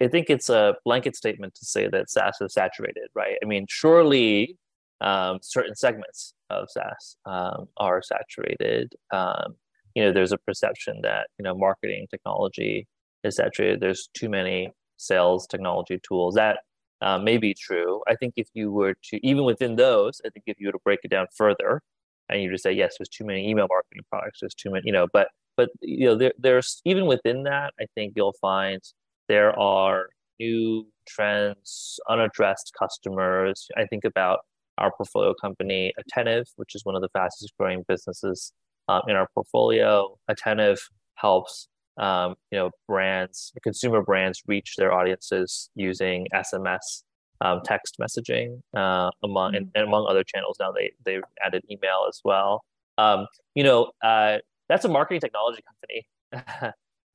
[0.00, 3.36] I think it's a blanket statement to say that SaaS is saturated, right?
[3.42, 4.58] I mean, surely
[5.00, 8.92] um, certain segments of SaaS um, are saturated.
[9.10, 9.54] Um,
[9.94, 12.86] you know, there's a perception that you know marketing technology
[13.24, 13.80] is saturated.
[13.80, 16.34] There's too many sales technology tools.
[16.34, 16.58] That
[17.00, 18.02] uh, may be true.
[18.08, 20.78] I think if you were to, even within those, I think if you were to
[20.84, 21.80] break it down further
[22.28, 24.92] and you just say, yes, there's too many email marketing products, there's too many, you
[24.92, 28.80] know, but but you know, there, there's even within that, I think you'll find
[29.28, 30.08] there are
[30.38, 33.68] new trends, unaddressed customers.
[33.76, 34.40] I think about
[34.78, 38.52] our portfolio company, Attentive, which is one of the fastest growing businesses
[38.88, 40.16] um, in our portfolio.
[40.28, 40.78] Attentive
[41.16, 47.02] helps um, you know brands, consumer brands, reach their audiences using SMS,
[47.40, 50.56] um, text messaging, uh, among and, and, among other channels.
[50.60, 52.64] Now they they've added email as well.
[52.98, 56.66] Um, you know, uh, that's a marketing technology company.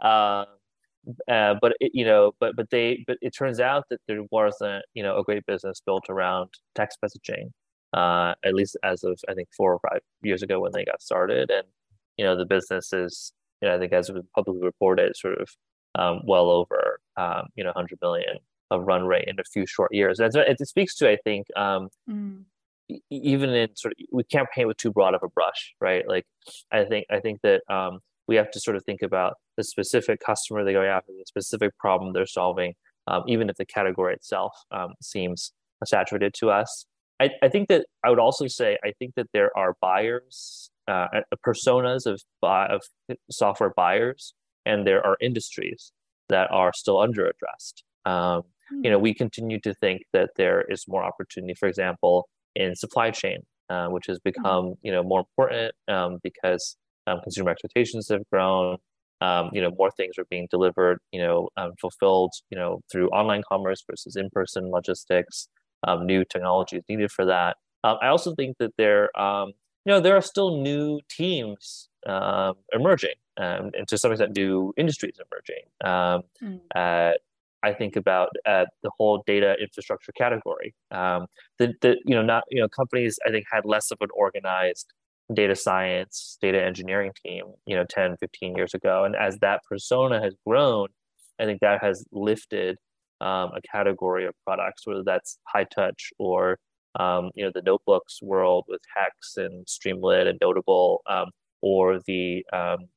[0.02, 0.46] uh,
[1.32, 4.84] uh, but it, you know, but but they but it turns out that there wasn't
[4.94, 7.52] you know a great business built around text messaging,
[7.94, 11.02] uh, at least as of I think four or five years ago when they got
[11.02, 11.68] started, and
[12.18, 15.50] you know the business is you know I think as was publicly reported, sort of
[15.96, 18.38] um, well over um, you know 100 million
[18.72, 20.20] of run rate in a few short years.
[20.20, 22.44] And so it, it speaks to I think um, mm.
[23.10, 26.06] even in sort of we can't paint with too broad of a brush, right?
[26.08, 26.26] Like
[26.72, 30.20] I think I think that um, we have to sort of think about the specific
[30.20, 32.74] customer they're going after, the specific problem they're solving,
[33.08, 35.54] um, even if the category itself um, seems
[35.86, 36.86] saturated to us.
[37.20, 41.08] I, I, think that I would also say I think that there are buyers, uh,
[41.46, 42.82] personas of of
[43.32, 44.34] software buyers,
[44.66, 45.92] and there are industries
[46.30, 47.84] that are still underaddressed.
[48.06, 48.44] Um,
[48.84, 49.04] You know, hmm.
[49.04, 53.88] we continue to think that there is more opportunity, for example, in supply chain, uh,
[53.88, 54.30] which has hmm.
[54.30, 58.78] become you know more important um, because um, consumer expectations have grown.
[59.22, 63.08] Um, you know, more things are being delivered, you know, um, fulfilled, you know, through
[63.10, 65.48] online commerce versus in-person logistics.
[65.88, 67.56] Um, new technology is needed for that.
[67.86, 69.54] Um, I also think that there, um,
[69.86, 71.90] you know, there are still new teams
[72.74, 76.24] emerging, and to some extent, new industries emerging.
[76.42, 76.60] Mm.
[76.76, 77.14] Uh,
[77.66, 80.76] I think about uh, the whole data infrastructure category.
[80.92, 81.28] Um,
[81.60, 84.92] the, the you know not you know companies I think had less of an organized
[85.34, 89.06] data science, data engineering team, you know, 10, 15 years ago.
[89.06, 90.90] And as that persona has grown,
[91.40, 92.78] I think that has lifted
[93.22, 96.60] um, a category of products, whether that's Hightouch or,
[97.00, 102.46] um, you know, the notebooks world with Hex and Streamlit and Notable, um, or the
[102.54, 102.88] um,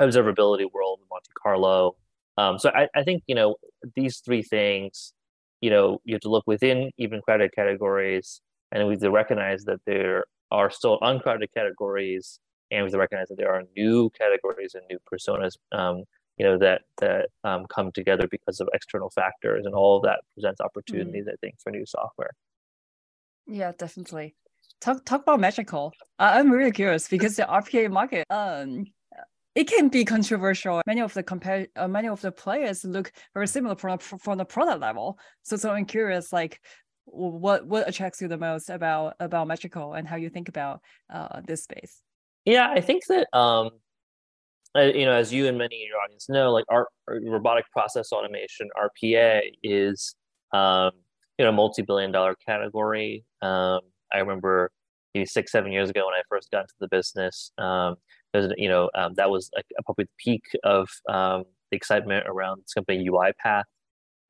[0.00, 1.96] observability world with Monte Carlo.
[2.38, 3.56] Um, so I, I think, you know,
[3.94, 5.12] these three things,
[5.60, 8.40] you know, you have to look within even credit categories
[8.72, 12.38] and we have to recognize that there are still uncrowded categories,
[12.70, 16.04] and we have to recognize that there are new categories and new personas, um,
[16.36, 20.20] you know, that that um, come together because of external factors, and all of that
[20.34, 21.32] presents opportunities, mm.
[21.32, 22.30] I think, for new software.
[23.46, 24.34] Yeah, definitely.
[24.80, 25.92] Talk talk about Magical.
[26.18, 28.84] I'm really curious because the RPA market, um,
[29.54, 30.82] it can be controversial.
[30.86, 34.44] Many of the compare, uh, many of the players look very similar from from the
[34.44, 35.18] product level.
[35.42, 36.60] So, so I'm curious, like,
[37.04, 40.80] what what attracts you the most about about Magical and how you think about
[41.10, 42.02] uh, this space?
[42.44, 43.70] Yeah, I think that um,
[44.74, 48.12] you know, as you and many in your audience know, like our, our robotic process
[48.12, 50.14] automation (RPA) is
[50.52, 50.90] um,
[51.38, 53.24] you know a multi-billion dollar category.
[53.42, 53.80] Um,
[54.12, 54.70] I remember
[55.14, 57.52] maybe six, seven years ago when I first got into the business.
[57.58, 57.96] Um,
[58.34, 62.62] was, you know, um, that was like probably the peak of um, the excitement around
[62.62, 63.64] this company UiPath,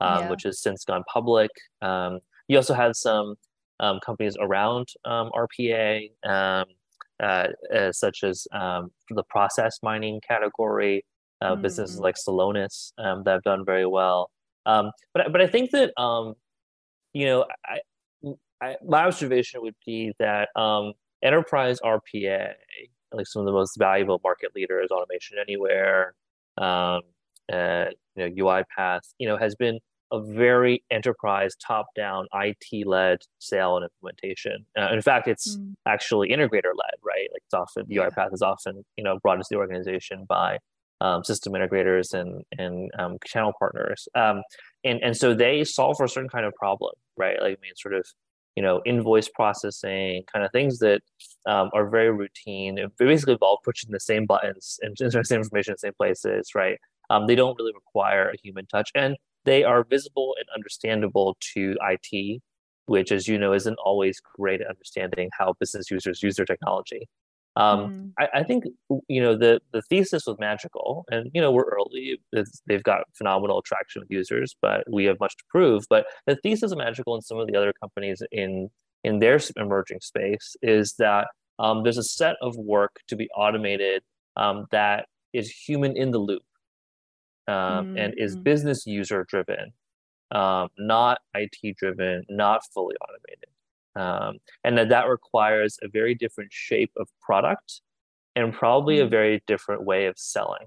[0.01, 0.31] um, yeah.
[0.31, 1.51] which has since gone public.
[1.83, 3.35] Um, you also had some
[3.81, 6.66] um, companies around um, RPA, um,
[7.23, 11.05] uh, uh, such as um, the process mining category,
[11.40, 11.62] uh, mm-hmm.
[11.62, 14.31] businesses like Celonis um, that have done very well.
[14.64, 15.92] Um, but but I think that
[17.16, 17.79] you know I,
[18.61, 20.48] I, my observation would be that
[21.22, 22.52] enterprise RPA,
[23.12, 26.14] like some of the most valuable market leaders, Automation Anywhere,
[26.59, 27.00] uh,
[27.50, 29.79] you know UiPath, you know has been
[30.12, 34.64] a very enterprise top-down IT-led sale and implementation.
[34.79, 35.74] Uh, in fact, it's mm.
[35.85, 37.29] actually integrator-led, right?
[37.33, 37.87] Like it's often.
[37.87, 40.59] UiPath is often you know brought into the organization by
[41.01, 44.43] um, system integrators and and um, channel partners, um,
[44.85, 47.41] and and so they solve for a certain kind of problem, right?
[47.41, 48.07] Like I mean, sort of
[48.57, 51.03] you know invoice processing kind of things that
[51.47, 52.79] um, are very routine.
[52.79, 56.51] It basically involve pushing the same buttons and the same information in the same places,
[56.55, 56.79] right?
[57.11, 61.77] Um, they don't really require a human touch, and they are visible and understandable to
[61.81, 62.42] IT,
[62.87, 67.09] which, as you know, isn't always great at understanding how business users use their technology.
[67.57, 68.13] Um, mm.
[68.19, 68.65] I, I, think
[69.09, 72.21] you know the the thesis was Magical, and you know we're early;
[72.67, 75.85] they've got phenomenal traction with users, but we have much to prove.
[75.88, 78.69] But the thesis of Magical and some of the other companies in
[79.04, 81.29] in their emerging space is that
[81.59, 84.02] um, there's a set of work to be automated
[84.37, 86.42] um, that is human in the loop
[87.48, 87.98] um, mm-hmm.
[87.98, 88.42] and is mm-hmm.
[88.42, 89.73] business user driven,
[90.31, 93.48] um, not IT driven, not fully automated.
[93.97, 97.81] Um, and that that requires a very different shape of product
[98.35, 99.11] and probably a mm.
[99.11, 100.67] very different way of selling.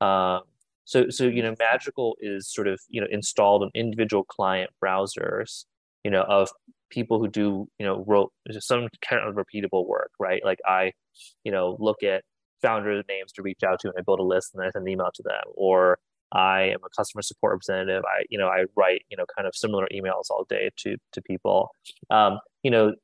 [0.00, 0.42] Um,
[0.84, 5.64] so, so you know, Magical is sort of you know installed on individual client browsers,
[6.04, 6.50] you know, of
[6.90, 10.44] people who do you know wrote some kind of repeatable work, right?
[10.44, 10.92] Like I,
[11.44, 12.22] you know, look at
[12.62, 14.92] founder names to reach out to, and I build a list, and I send an
[14.92, 15.98] email to them, or
[16.36, 18.04] I am a customer support representative.
[18.04, 21.22] I, you know, I write, you know, kind of similar emails all day to to
[21.22, 21.70] people.
[22.10, 22.94] Um, you know,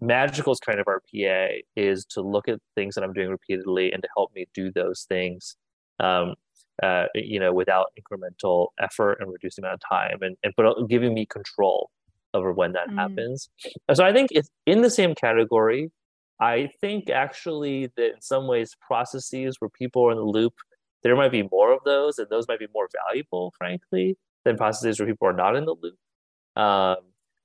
[0.00, 4.08] Magical's kind of RPA is to look at things that I'm doing repeatedly and to
[4.16, 5.56] help me do those things,
[6.00, 6.34] um,
[6.82, 11.14] uh, you know, without incremental effort and reducing amount of time, and and but giving
[11.14, 11.88] me control
[12.34, 12.96] over when that mm.
[12.96, 13.48] happens.
[13.94, 15.92] So I think it's in the same category.
[16.40, 20.54] I think actually that in some ways processes where people are in the loop
[21.02, 24.98] there might be more of those, and those might be more valuable, frankly, than processes
[24.98, 25.96] where people are not in the loop.
[26.56, 26.96] Um,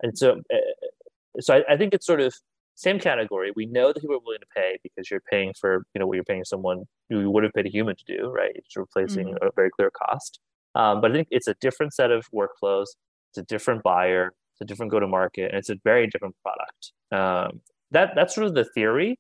[0.01, 2.33] and so, uh, so I, I, think it's sort of
[2.75, 3.51] same category.
[3.55, 6.15] We know that people are willing to pay because you're paying for you know what
[6.15, 8.51] you're paying someone who you would have paid a human to do, right?
[8.55, 9.45] It's replacing mm-hmm.
[9.45, 10.39] a very clear cost.
[10.75, 12.87] Um, but I think it's a different set of workflows.
[13.29, 14.33] It's a different buyer.
[14.53, 16.91] It's a different go to market, and it's a very different product.
[17.11, 19.19] Um, that that's sort of the theory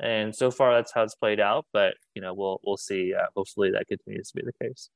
[0.00, 3.26] and so far that's how it's played out but you know we'll we'll see uh,
[3.36, 4.90] hopefully that continues to be the case.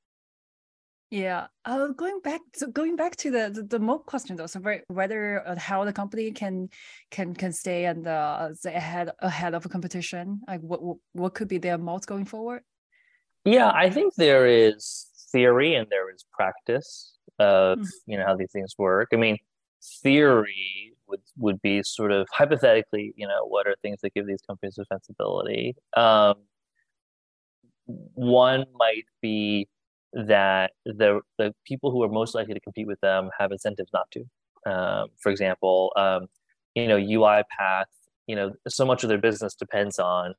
[1.11, 1.47] Yeah.
[1.65, 5.57] Uh, going back so going back to the the, the question though so whether uh,
[5.57, 6.71] how the company can
[7.11, 10.81] can can stay and uh, stay ahead ahead of a competition like what
[11.13, 12.63] what could be their moat going forward?
[13.45, 17.89] Yeah i think there is theory and there is practice of mm.
[18.07, 19.11] you know how these things work.
[19.13, 19.39] I mean
[20.03, 24.43] theory would would be sort of hypothetically, you know, what are things that give these
[24.47, 25.75] companies defensibility?
[25.97, 26.37] Um,
[27.87, 29.69] one might be
[30.13, 34.11] that the the people who are most likely to compete with them have incentives not
[34.13, 34.25] to.
[34.71, 36.27] Um, for example, um,
[36.75, 37.85] you know, UiPath,
[38.27, 40.35] you know, so much of their business depends on,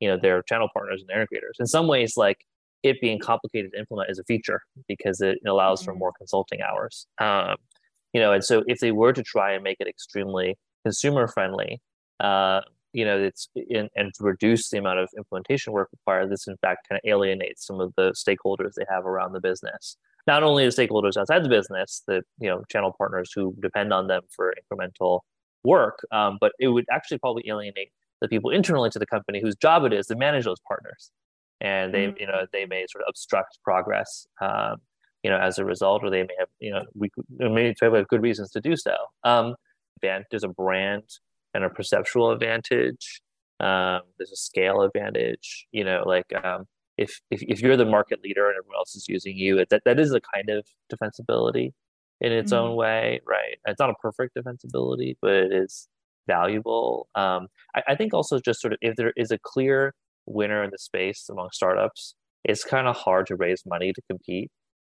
[0.00, 1.58] you know, their channel partners and their integrators.
[1.58, 2.46] In some ways, like
[2.82, 5.92] it being complicated to implement is a feature because it allows mm-hmm.
[5.92, 7.06] for more consulting hours.
[7.18, 7.56] Um,
[8.14, 11.82] you know, and so if they were to try and make it extremely consumer friendly,
[12.20, 12.60] uh,
[12.92, 16.56] you know, it's in, and to reduce the amount of implementation work required, this in
[16.58, 19.96] fact kind of alienates some of the stakeholders they have around the business.
[20.28, 24.06] Not only the stakeholders outside the business, the you know channel partners who depend on
[24.06, 25.20] them for incremental
[25.64, 27.90] work, um, but it would actually probably alienate
[28.20, 31.10] the people internally to the company whose job it is to manage those partners,
[31.60, 32.20] and they mm-hmm.
[32.20, 34.24] you know they may sort of obstruct progress.
[34.40, 34.76] Um,
[35.24, 38.22] you know, as a result, or they may have, you know, we may have good
[38.22, 38.94] reasons to do so.
[39.24, 39.54] Um,
[40.02, 41.08] there's a brand
[41.54, 43.22] and a perceptual advantage.
[43.58, 45.66] Um, there's a scale advantage.
[45.72, 46.66] You know, like um,
[46.98, 49.98] if, if if you're the market leader and everyone else is using you, that that
[49.98, 51.72] is a kind of defensibility
[52.20, 52.62] in its mm-hmm.
[52.62, 53.56] own way, right?
[53.66, 55.88] It's not a perfect defensibility, but it is
[56.26, 57.08] valuable.
[57.14, 59.94] Um, I, I think also just sort of if there is a clear
[60.26, 62.14] winner in the space among startups,
[62.44, 64.50] it's kind of hard to raise money to compete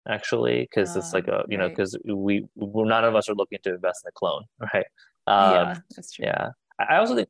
[0.09, 3.75] actually because it's like a you know because we none of us are looking to
[3.75, 4.43] invest in a clone
[4.75, 4.87] right?
[5.27, 6.27] Um, yeah that's true.
[6.27, 6.51] yeah.
[6.79, 7.29] I also think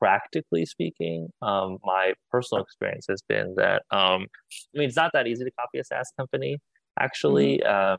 [0.00, 4.26] practically speaking um, my personal experience has been that um,
[4.74, 6.58] i mean it's not that easy to copy a saas company
[6.98, 7.92] actually mm-hmm.
[7.92, 7.98] um,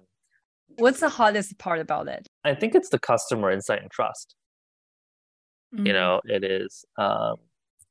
[0.78, 2.28] what's the hardest part about it?
[2.44, 4.36] I think it's the customer insight and trust.
[5.76, 5.88] Mm-hmm.
[5.88, 7.36] you know it is um,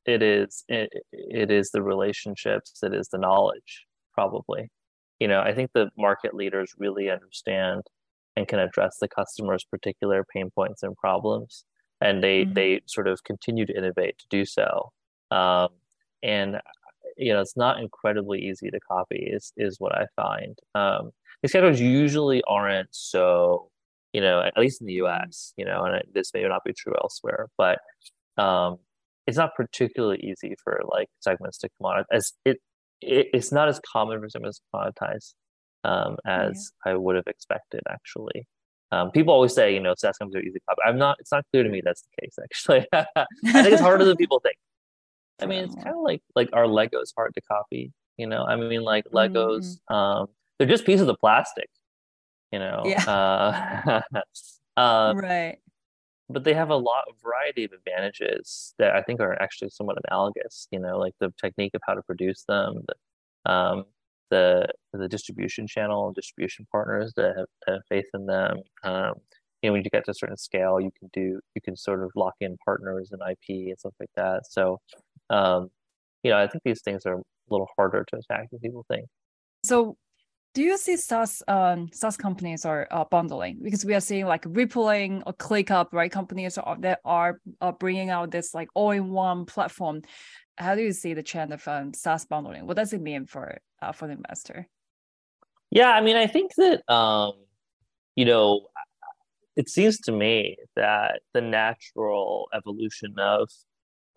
[0.07, 3.85] it is it, it is the relationships it is the knowledge
[4.15, 4.71] probably
[5.21, 7.83] you know i think the market leaders really understand
[8.37, 11.65] and can address the customer's particular pain points and problems
[12.01, 12.55] and they mm-hmm.
[12.55, 14.93] they sort of continue to innovate to do so.
[15.31, 15.69] Um,
[16.23, 16.61] and
[17.17, 20.59] you know it's not incredibly easy to copy is is what i find.
[20.75, 21.11] Um,
[21.43, 23.71] these categories usually aren't so
[24.13, 26.95] you know at least in the us you know and this may not be true
[27.03, 27.79] elsewhere but
[28.39, 28.79] um,
[29.27, 32.05] it's not particularly easy for like segments to come on.
[32.13, 32.59] As it
[33.01, 35.35] it, it's not as common for someone to monetize
[35.85, 36.93] um, as yeah.
[36.93, 37.81] I would have expected.
[37.89, 38.47] Actually,
[38.93, 40.81] um, people always say, you know, SaaS companies are easy to copy.
[40.87, 41.17] I'm not.
[41.21, 42.37] It's not clear to me that's the case.
[42.43, 43.05] Actually, I
[43.63, 44.57] think it's harder than people think.
[45.41, 47.93] I mean, it's kind of like like our Legos hard to copy.
[48.17, 49.95] You know, I mean, like Legos, mm-hmm.
[49.95, 50.27] um,
[50.59, 51.69] they're just pieces of plastic.
[52.53, 53.05] You know, yeah.
[53.05, 54.01] Uh,
[54.81, 55.59] um, right
[56.29, 59.99] but they have a lot of variety of advantages that I think are actually somewhat
[60.09, 60.69] analogous.
[60.71, 63.85] You know, like the technique of how to produce them, the um,
[64.31, 68.59] the the distribution channel, distribution partners that have, have faith in them.
[68.83, 69.15] Um,
[69.63, 72.03] you know, when you get to a certain scale, you can do you can sort
[72.03, 74.43] of lock in partners and IP and stuff like that.
[74.51, 74.81] So,
[75.31, 75.69] um,
[76.23, 79.07] you know, I think these things are a little harder to attack than people think.
[79.65, 79.97] So
[80.57, 84.43] do you see SaaS um, SaaS companies are uh, bundling because we are seeing like
[84.49, 86.11] Rippling or ClickUp, right?
[86.11, 87.39] Companies are, that are,
[87.79, 90.01] bringing out this like all-in-one platform.
[90.57, 92.67] How do you see the trend of um, SaaS bundling?
[92.67, 94.67] What does it mean for uh, for the investor?
[95.71, 97.35] Yeah, I mean, I think that um,
[98.15, 98.69] you know,
[99.57, 103.51] it seems to me that the natural evolution of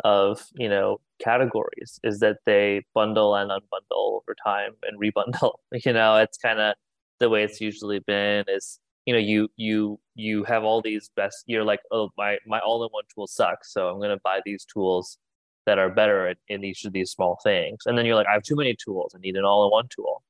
[0.04, 5.54] of you know categories is that they bundle and unbundle over time and rebundle.
[5.86, 6.76] You know it's kind of
[7.20, 11.44] the way it's usually been is you know you you you have all these best
[11.48, 15.18] you're like oh my my all-in-one tool sucks so i'm going to buy these tools
[15.66, 17.82] that are better in, in each of these small things.
[17.86, 20.24] And then you're like i have too many tools i need an all-in-one tool.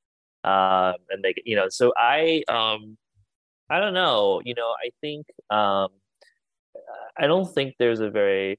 [0.44, 2.98] Um, and they you know so i um
[3.70, 5.90] i don't know you know i think um
[7.18, 8.58] i don't think there's a very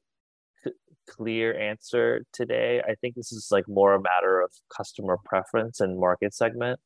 [1.10, 2.80] clear answer today.
[2.86, 6.80] I think this is like more a matter of customer preference and market segment.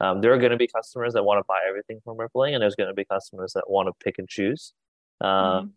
[0.00, 2.62] Um, there are going to be customers that want to buy everything from Rippling, and
[2.62, 4.72] there's going to be customers that want to pick and choose.
[5.20, 5.74] Um,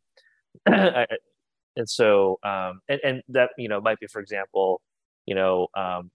[0.68, 1.14] mm-hmm.
[1.76, 4.82] and so, um, and, and that you know might be, for example,
[5.26, 6.10] you know, um,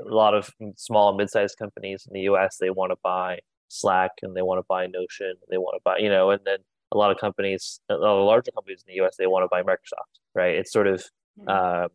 [0.00, 2.56] a lot of small and mid-sized companies in the U.S.
[2.60, 5.98] they want to buy Slack and they want to buy Notion, they want to buy,
[5.98, 6.58] you know, and then
[6.92, 9.16] a lot of companies, a lot of larger companies in the U.S.
[9.18, 10.54] they want to buy Microsoft, right?
[10.54, 11.04] It's sort of
[11.46, 11.88] uh,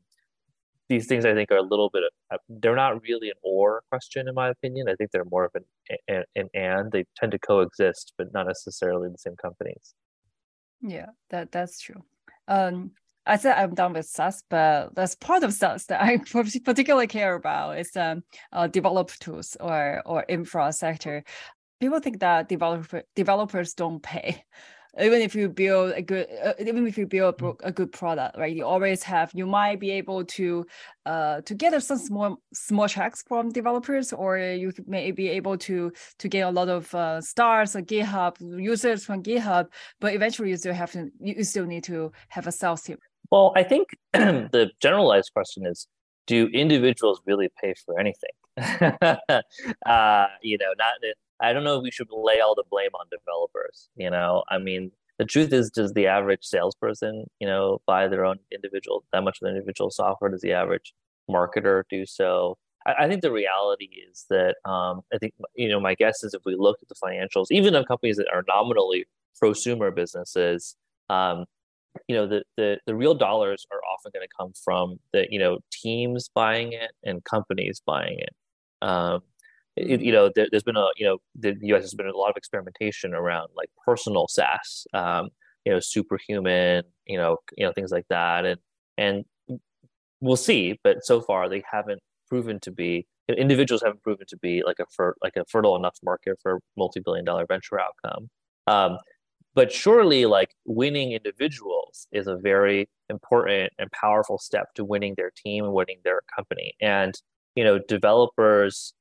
[0.89, 1.25] these things.
[1.25, 2.03] I think are a little bit.
[2.31, 4.87] of, they're not really an or question, in my opinion.
[4.89, 5.63] I think they're more of an
[6.07, 6.91] an, an and.
[6.91, 9.93] They tend to coexist, but not necessarily the same companies.
[10.81, 12.03] Yeah, that that's true.
[12.47, 12.91] Um,
[13.25, 16.17] I said I'm done with SaaS, but that's part of SaaS that I
[16.63, 21.23] particularly care about is um, uh, develop tools or or infra sector.
[21.79, 24.43] People think that developer developers don't pay,
[24.99, 28.55] even if you build a good uh, even if you build a good product right
[28.55, 30.65] you always have you might be able to
[31.05, 35.91] uh to get some small small checks from developers or you may be able to
[36.17, 39.67] to get a lot of uh, stars on github users from github
[39.99, 42.97] but eventually you still have to you still need to have a sales team.
[43.31, 45.87] Well i think the generalized question is
[46.27, 48.31] do individuals really pay for anything?
[49.85, 50.93] Uh you know not
[51.41, 53.89] I don't know if we should lay all the blame on developers.
[53.95, 58.25] You know, I mean, the truth is, does the average salesperson, you know, buy their
[58.25, 60.31] own individual that much of the individual software?
[60.31, 60.93] Does the average
[61.29, 62.57] marketer do so?
[62.85, 66.33] I, I think the reality is that um, I think you know my guess is
[66.33, 69.05] if we look at the financials, even of companies that are nominally
[69.41, 70.75] prosumer businesses,
[71.09, 71.45] um,
[72.07, 75.39] you know the, the the real dollars are often going to come from the you
[75.39, 78.35] know teams buying it and companies buying it.
[78.81, 79.21] Um,
[79.75, 81.83] it, you know, there, has been a, you know, the U.S.
[81.83, 85.29] has been a lot of experimentation around like personal SaaS, um,
[85.65, 88.59] you know, Superhuman, you know, you know, things like that, and
[88.97, 89.25] and
[90.21, 90.79] we'll see.
[90.83, 94.85] But so far, they haven't proven to be individuals haven't proven to be like a
[94.95, 98.29] fer- like a fertile enough market for multi-billion-dollar venture outcome.
[98.67, 98.97] Um,
[99.55, 105.31] but surely, like winning individuals is a very important and powerful step to winning their
[105.35, 106.73] team and winning their company.
[106.81, 107.15] And
[107.55, 108.93] you know, developers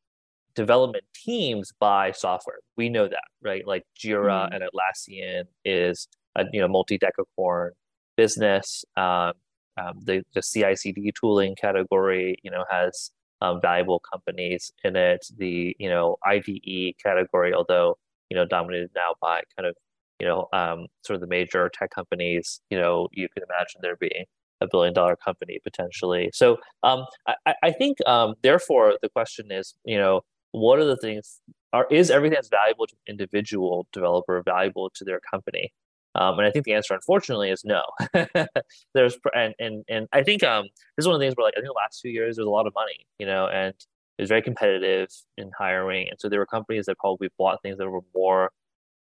[0.55, 2.59] development teams buy software.
[2.77, 3.67] We know that, right?
[3.67, 4.55] Like Jira mm-hmm.
[4.55, 7.71] and Atlassian is a you know multi-decacorn
[8.17, 8.85] business.
[8.97, 9.33] Um,
[9.77, 15.27] um, the the CI/CD tooling category, you know, has um, valuable companies in it.
[15.37, 17.97] The you know IDE category, although
[18.31, 19.77] you know dominated now by kind of
[20.21, 23.97] you know um, sort of the major tech companies, you know, you can imagine there
[23.97, 24.25] being
[24.61, 26.31] a billion dollar company potentially.
[26.33, 30.23] So um, I, I think um, therefore the question is, you know,
[30.55, 31.41] what are the things
[31.73, 35.73] are is everything that's valuable to an individual developer valuable to their company
[36.17, 37.83] um, and I think the answer, unfortunately, is no.
[38.95, 41.55] there's and, and and I think um, this is one of the things where like
[41.57, 43.75] I think the last few years there's a lot of money, you know, and
[44.19, 47.79] it was very competitive in hiring, and so there were companies that probably bought things
[47.79, 48.53] that were more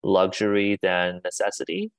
[0.02, 1.92] luxury than necessity.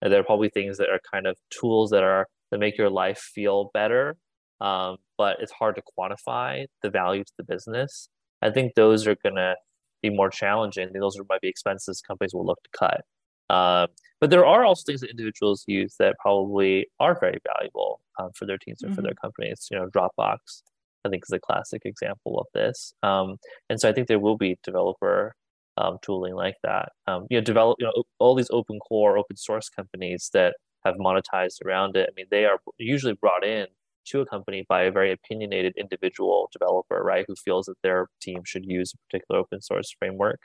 [0.00, 2.90] And there are probably things that are kind of tools that are that make your
[2.90, 4.16] life feel better,
[4.60, 8.08] um, but it's hard to quantify the value to the business.
[8.42, 9.56] I think those are going to
[10.02, 10.90] be more challenging.
[10.92, 13.00] Those are, might be expenses companies will look to cut.
[13.48, 13.88] Um,
[14.20, 18.46] but there are also things that individuals use that probably are very valuable um, for
[18.46, 18.96] their teams or mm-hmm.
[18.96, 19.68] for their companies.
[19.70, 20.62] You know, Dropbox,
[21.04, 22.92] I think, is a classic example of this.
[23.02, 23.36] Um,
[23.70, 25.34] and so I think there will be developer
[25.78, 26.90] um, tooling like that.
[27.06, 30.96] Um, you know, develop you know all these open core, open source companies that have
[30.96, 32.08] monetized around it.
[32.10, 33.66] I mean, they are usually brought in
[34.06, 38.42] to a company by a very opinionated individual developer, right, who feels that their team
[38.44, 40.40] should use a particular open source framework.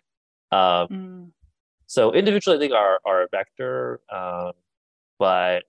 [0.51, 1.31] Um, mm.
[1.87, 4.53] So individually, I think are are a vector, um,
[5.19, 5.63] but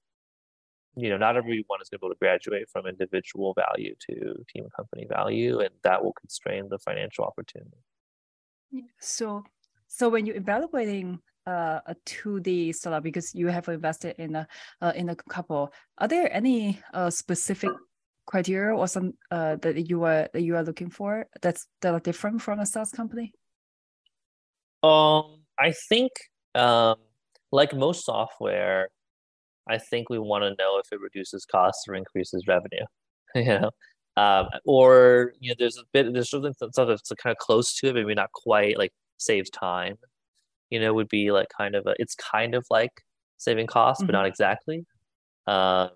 [0.97, 4.15] you know, not everyone is going to be able to graduate from individual value to
[4.53, 7.79] team and company value, and that will constrain the financial opportunity.
[9.01, 9.45] So,
[9.89, 14.47] so when you're evaluating uh, a 2D startup because you have invested in a
[14.81, 17.71] uh, in a couple, are there any uh, specific
[18.27, 22.01] criteria or some uh, that you are that you are looking for that's that are
[22.01, 23.33] different from a SaaS company?
[24.83, 26.13] Um, I think
[26.55, 26.97] um,
[27.51, 28.89] like most software,
[29.69, 32.87] I think we want to know if it reduces costs or increases revenue.
[33.35, 33.71] you know,
[34.17, 37.95] um, or you know, there's a bit there's something that's kind of close to it,
[37.95, 39.97] maybe not quite like saves time.
[40.73, 43.03] You know, would be like kind of a it's kind of like
[43.39, 44.09] saving costs, mm-hmm.
[44.09, 44.87] but not exactly.
[45.47, 45.91] Um,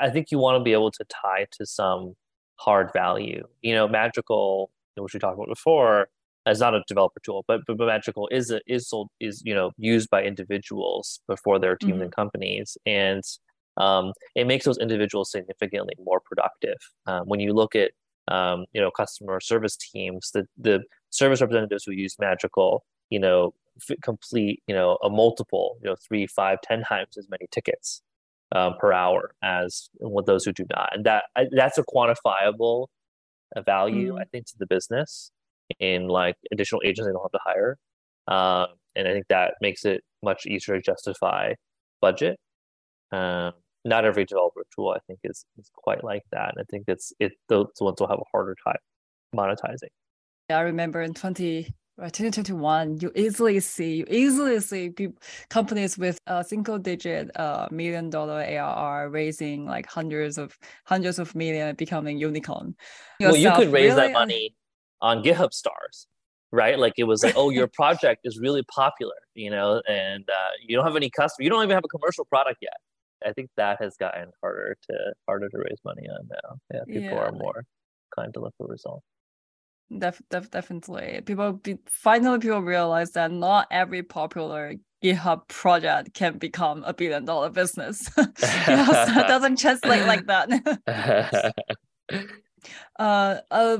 [0.00, 2.14] I think you want to be able to tie to some
[2.56, 3.44] hard value.
[3.62, 6.08] You know, Magical, which we talked about before,
[6.46, 9.72] is not a developer tool, but, but, Magical is a, is sold is you know
[9.78, 12.02] used by individuals before their teams mm-hmm.
[12.02, 13.22] in companies, and
[13.76, 16.78] um, it makes those individuals significantly more productive.
[17.06, 17.92] Um, when you look at
[18.28, 23.52] um, you know customer service teams, the the service representatives who use Magical, you know,
[23.80, 28.02] f- complete you know a multiple, you know, three, five, ten times as many tickets
[28.52, 32.86] um, per hour as with those who do not, and that that's a quantifiable
[33.66, 34.20] value, mm.
[34.20, 35.30] I think, to the business
[35.78, 37.78] in like additional agents they don't have to hire,
[38.28, 41.52] um, and I think that makes it much easier to justify
[42.00, 42.38] budget.
[43.12, 43.52] Um,
[43.84, 46.54] not every developer tool I think is, is quite like that.
[46.54, 48.78] And I think it's it those ones will have a harder time
[49.34, 49.90] monetizing.
[50.50, 55.20] I remember in 20 2021, you easily see you easily see people,
[55.50, 61.34] companies with a single digit uh, million dollar ARR raising like hundreds of hundreds of
[61.34, 62.74] million becoming unicorn.
[63.20, 64.08] Yourself, well, you could raise really?
[64.08, 64.54] that money
[65.02, 66.06] on GitHub stars,
[66.50, 66.78] right?
[66.78, 70.76] Like it was like, oh, your project is really popular, you know, and uh, you
[70.76, 72.76] don't have any customer, you don't even have a commercial product yet.
[73.24, 76.56] I think that has gotten harder to harder to raise money on now.
[76.72, 77.24] Yeah, people yeah.
[77.24, 77.64] are more
[78.16, 79.06] kind to look for results.
[79.96, 81.20] Def, def, definitely.
[81.24, 87.24] People be, finally people realize that not every popular GitHub project can become a billion
[87.24, 88.08] dollar business.
[88.16, 91.54] you know, so it doesn't translate like that.
[92.98, 93.78] uh, uh,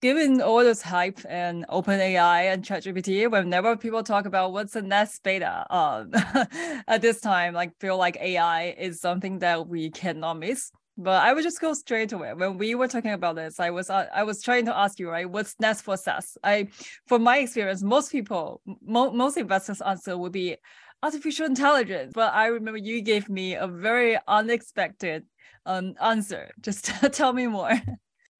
[0.00, 5.22] given all this hype and OpenAI and ChatGPT, whenever people talk about what's the next
[5.22, 6.12] beta, um,
[6.86, 10.70] at this time, like feel like AI is something that we cannot miss.
[10.98, 12.18] But I would just go straight it.
[12.38, 15.10] When we were talking about this, I was uh, I was trying to ask you,
[15.10, 15.28] right?
[15.28, 16.38] What's next for SaaS?
[16.42, 16.68] I,
[17.06, 20.56] from my experience, most people, mo- most investors' answer would be
[21.02, 22.12] artificial intelligence.
[22.14, 25.24] But I remember you gave me a very unexpected
[25.66, 26.50] um, answer.
[26.60, 27.72] Just tell me more.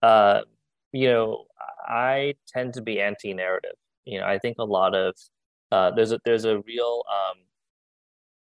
[0.03, 0.41] Uh,
[0.93, 1.45] you know,
[1.87, 3.77] I tend to be anti-narrative.
[4.07, 5.15] You know, I think a lot of
[5.73, 7.39] uh, there's a there's a real um,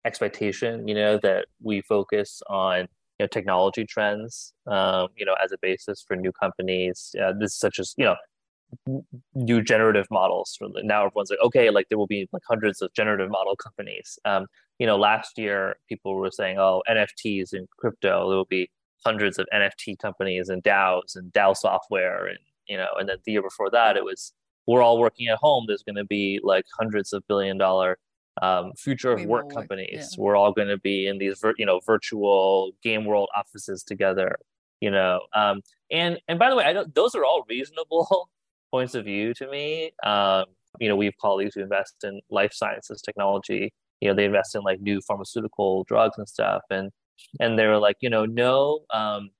[0.06, 2.88] expectation, you know, that we focus on
[3.20, 7.16] you know technology trends um, you know as a basis for new companies.
[7.22, 8.16] Uh, this such as you know
[9.34, 13.30] new generative models now everyone's like okay like there will be like hundreds of generative
[13.30, 14.20] model companies.
[14.26, 14.46] Um,
[14.80, 18.70] you know last year people were saying oh nfts and crypto there will be
[19.06, 23.32] hundreds of nft companies and daos and dao software and you know and then the
[23.32, 24.34] year before that it was
[24.68, 27.98] we're all working at home there's going to be like hundreds of billion dollar
[28.42, 29.90] um, future of work companies.
[30.18, 30.24] Yeah.
[30.24, 34.38] We're all going to be in these, vir- you know, virtual game world offices together.
[34.82, 35.62] You know, um,
[35.92, 36.94] and and by the way, I don't.
[36.94, 38.30] Those are all reasonable
[38.72, 39.92] points of view to me.
[40.04, 40.46] Um,
[40.80, 43.74] you know, we have colleagues who invest in life sciences technology.
[44.02, 46.92] You know, they invest in like new pharmaceutical drugs and stuff, and
[47.40, 49.32] and they were like, you know, no um,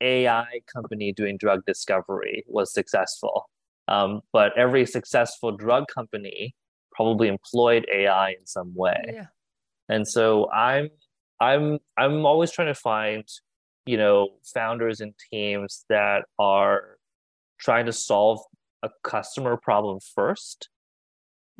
[0.00, 3.50] AI company doing drug discovery was successful,
[3.88, 6.54] um, but every successful drug company
[6.94, 9.02] probably employed AI in some way.
[9.12, 9.26] Yeah.
[9.88, 10.88] And so I'm
[11.40, 13.24] I'm I'm always trying to find,
[13.86, 16.98] you know, founders and teams that are
[17.58, 18.40] trying to solve
[18.82, 20.68] a customer problem 1st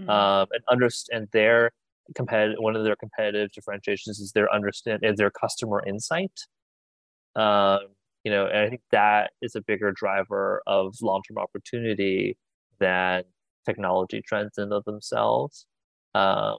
[0.01, 0.11] mm-hmm.
[0.11, 1.71] um, and understand their
[2.15, 6.33] competitive one of their competitive differentiations is their understand is their customer insight.
[7.37, 7.81] Um,
[8.25, 12.39] you know, and I think that is a bigger driver of long-term opportunity
[12.79, 13.25] than
[13.65, 15.67] technology trends in of themselves.
[16.15, 16.59] Um,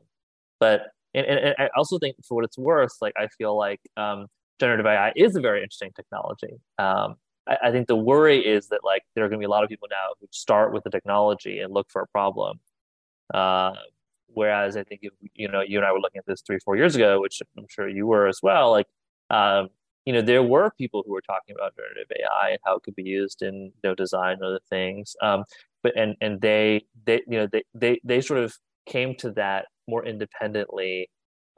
[0.60, 4.28] but and, and, I also think for what it's worth, like I feel like um,
[4.60, 6.60] generative AI is a very interesting technology.
[6.78, 7.16] Um,
[7.48, 9.64] I, I, think the worry is that like there are going to be a lot
[9.64, 12.60] of people now who start with the technology and look for a problem.
[13.34, 13.74] Uh,
[14.28, 16.76] whereas I think if you know you and I were looking at this three four
[16.76, 18.88] years ago, which I'm sure you were as well, like
[19.30, 19.70] um,
[20.06, 22.96] you know there were people who were talking about generative AI and how it could
[22.96, 25.16] be used in you know, design and other things.
[25.22, 25.44] Um,
[25.84, 29.66] but and and they they you know they they they sort of came to that
[29.88, 31.10] more independently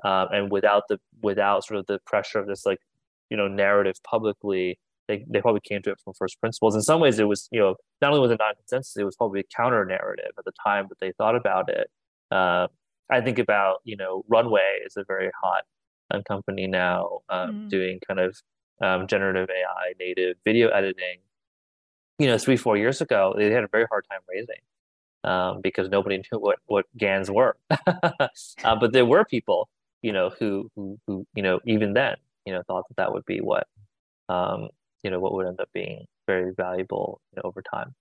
[0.03, 2.79] um, and without the without sort of the pressure of this like
[3.29, 6.75] you know narrative publicly they, they probably came to it from first principles.
[6.75, 9.39] In some ways, it was you know not only was it non-consensus, it was probably
[9.39, 11.89] a counter narrative at the time that they thought about it.
[12.29, 12.67] Uh,
[13.09, 15.63] I think about you know Runway is a very hot
[16.11, 17.69] um, company now um, mm.
[17.69, 18.37] doing kind of
[18.81, 21.19] um, generative AI native video editing.
[22.19, 24.61] You know, three four years ago, they had a very hard time raising
[25.23, 27.57] um, because nobody knew what what GANs were.
[27.69, 29.69] uh, but there were people,
[30.01, 33.25] you know, who who who you know even then you know thought that that would
[33.25, 33.67] be what
[34.29, 34.69] um,
[35.03, 37.93] you know what would end up being very valuable you know, over time.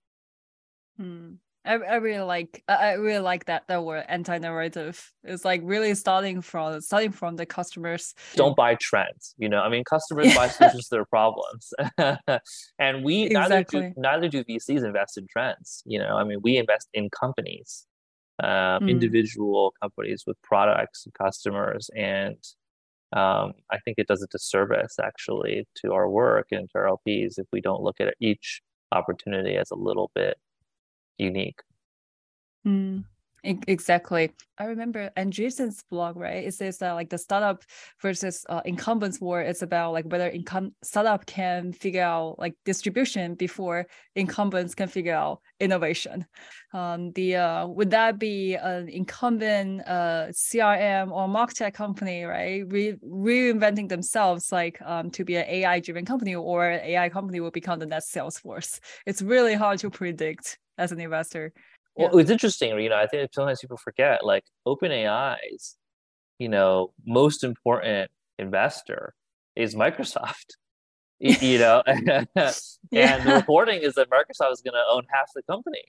[0.99, 1.37] Mm.
[1.67, 5.11] I, I really like I really like that that word anti-narrative.
[5.23, 8.13] It's like really starting from starting from the customers.
[8.35, 9.35] Don't buy trends.
[9.37, 11.73] You know, I mean, customers buy solutions to their problems,
[12.79, 13.79] and we exactly.
[13.79, 15.83] neither do neither do VCs invest in trends.
[15.85, 17.85] You know, I mean, we invest in companies,
[18.41, 18.89] um, mm.
[18.89, 22.37] individual companies with products and customers, and
[23.13, 27.37] um, I think it does a disservice actually to our work and to our LPs
[27.37, 28.61] if we don't look at each
[28.91, 30.37] opportunity as a little bit
[31.17, 31.61] unique.
[32.65, 33.05] Mm,
[33.43, 34.31] exactly.
[34.57, 36.43] I remember Andreessen's blog, right?
[36.45, 37.63] It says that like the startup
[38.01, 43.35] versus uh, incumbents war is about like whether income startup can figure out like distribution
[43.35, 46.25] before incumbents can figure out innovation.
[46.73, 52.63] Um, the uh, would that be an incumbent uh, CRM or market company, right?
[52.67, 57.51] Re- reinventing themselves like um, to be an AI driven company, or AI company will
[57.51, 58.79] become the next Salesforce.
[59.05, 61.53] It's really hard to predict as an investor.
[61.95, 62.21] Well, yeah.
[62.21, 65.77] it's interesting, you know, I think sometimes people forget like OpenAI's,
[66.37, 69.13] you know, most important investor
[69.55, 70.45] is Microsoft.
[71.19, 72.27] you know, and
[72.91, 73.23] yeah.
[73.23, 75.83] the reporting is that Microsoft is going to own half the company.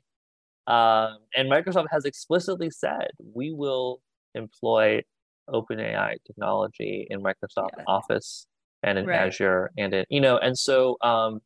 [0.66, 4.00] Um, and Microsoft has explicitly said we will
[4.34, 5.02] employ
[5.50, 7.84] OpenAI technology in Microsoft yeah.
[7.86, 8.46] Office
[8.82, 9.26] and in right.
[9.26, 11.40] Azure and in you know, and so um,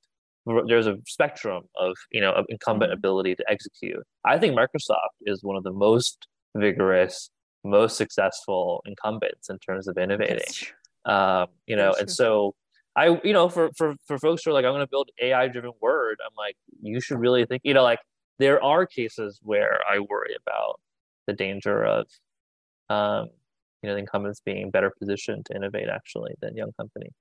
[0.67, 2.99] there's a spectrum of you know of incumbent mm-hmm.
[2.99, 4.03] ability to execute.
[4.25, 6.27] I think Microsoft is one of the most
[6.57, 7.31] vigorous,
[7.65, 10.43] most successful incumbents in terms of innovating.
[11.05, 12.55] Um, you know, and so
[12.95, 15.49] I, you know, for for for folks who are like, I'm going to build AI
[15.49, 18.01] driven Word, I'm like, you should really think, you know, like
[18.39, 20.81] there are cases where I worry about
[21.27, 22.07] the danger of,
[22.91, 23.29] um,
[23.83, 27.13] you know, the incumbents being better positioned to innovate actually than young companies.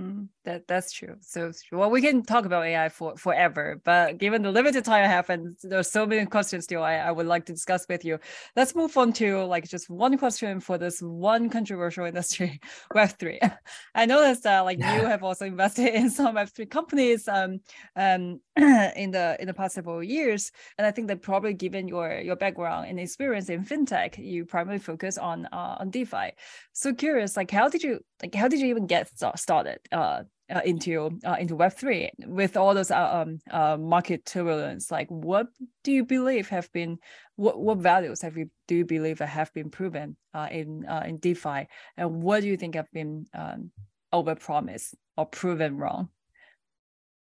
[0.00, 1.14] Mm, that that's true.
[1.20, 5.06] So well, we can talk about AI for forever, but given the limited time I
[5.06, 8.18] have, and there's so many questions still, I, I would like to discuss with you.
[8.56, 12.58] Let's move on to like just one question for this one controversial industry,
[12.92, 13.38] Web three.
[13.94, 17.60] I noticed that like you have also invested in some Web three companies um
[17.94, 22.18] um in the in the past several years, and I think that probably given your
[22.18, 26.32] your background and experience in fintech, you primarily focus on uh, on DeFi.
[26.72, 29.78] So curious, like how did you like how did you even get started?
[29.92, 30.22] Uh,
[30.54, 34.90] uh, into uh, into Web three with all those uh, um, uh, market turbulence.
[34.90, 35.46] Like, what
[35.82, 36.98] do you believe have been
[37.36, 41.18] what what values have you do you believe have been proven uh, in uh, in
[41.18, 41.66] DeFi,
[41.96, 43.70] and what do you think have been um,
[44.12, 46.10] overpromised or proven wrong?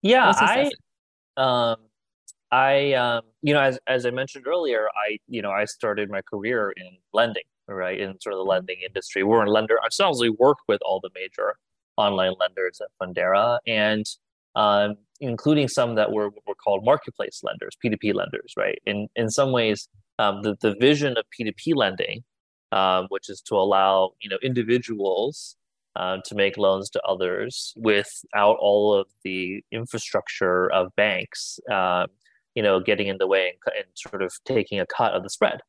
[0.02, 0.70] Yeah, I
[1.36, 1.76] um,
[2.52, 6.22] I um, you know as as I mentioned earlier, I you know I started my
[6.22, 8.50] career in lending, right, in sort of the mm-hmm.
[8.50, 9.24] lending industry.
[9.24, 10.20] We're a lender ourselves.
[10.20, 11.56] We work with all the major
[11.98, 14.06] online lenders at Fundera, and
[14.54, 18.78] um, including some that were, were called marketplace lenders, P2P lenders, right?
[18.86, 19.88] In, in some ways,
[20.18, 22.24] um, the, the vision of P2P lending,
[22.72, 25.56] um, which is to allow you know individuals
[25.96, 32.06] uh, to make loans to others without all of the infrastructure of banks, uh,
[32.54, 35.30] you know, getting in the way and, and, sort of taking a cut of the
[35.30, 35.60] spread.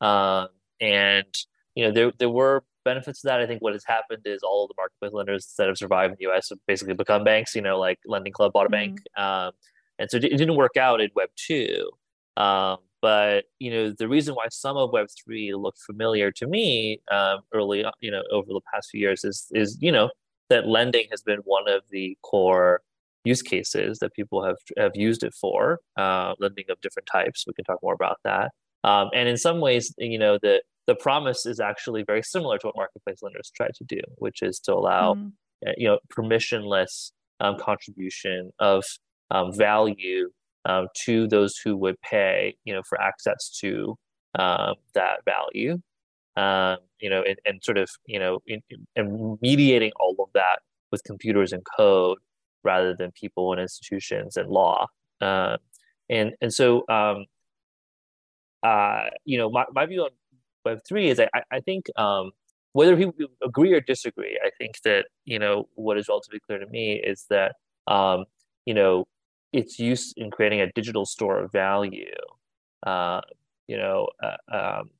[0.00, 1.34] And
[1.74, 3.40] you know, there there were benefits of that.
[3.40, 6.16] I think what has happened is all of the marketplace lenders that have survived in
[6.20, 9.00] the US have basically become banks, you know, like Lending Club bought a bank.
[9.18, 9.22] Mm-hmm.
[9.22, 9.52] Um,
[9.98, 11.88] and so it didn't work out in Web 2.
[12.36, 17.00] Um, but, you know, the reason why some of Web 3 looked familiar to me
[17.10, 20.10] um, early, you know, over the past few years is, is, you know,
[20.48, 22.80] that lending has been one of the core
[23.24, 27.44] use cases that people have, have used it for, uh, lending of different types.
[27.46, 28.52] We can talk more about that.
[28.84, 32.66] Um, and in some ways, you know, the the promise is actually very similar to
[32.66, 35.32] what marketplace lenders try to do, which is to allow mm.
[35.76, 38.84] you know permissionless um, contribution of
[39.30, 40.30] um, value
[40.66, 43.96] um, to those who would pay you know for access to
[44.38, 45.78] um, that value.
[46.36, 50.30] Um, you know, and, and, sort of you know, in, in, and mediating all of
[50.34, 50.58] that
[50.90, 52.18] with computers and code
[52.64, 54.88] rather than people and institutions and law.
[55.20, 55.56] Uh,
[56.10, 57.26] and and so um,
[58.64, 60.10] uh, you know, my, my view on
[60.64, 62.32] Web three is I, I think um,
[62.72, 66.66] whether people agree or disagree, I think that you know what is relatively clear to
[66.66, 67.54] me is that
[67.86, 68.24] um,
[68.66, 69.06] you know,
[69.52, 72.06] its use in creating a digital store of value,
[72.86, 73.20] uh,
[73.66, 74.90] you know, uh, um,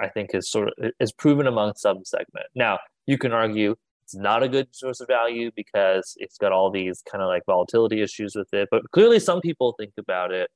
[0.00, 2.46] I think is sort of is proven among some segment.
[2.54, 6.70] Now, you can argue it's not a good source of value because it's got all
[6.70, 8.68] these kind of like volatility issues with it.
[8.70, 10.50] But clearly, some people think about it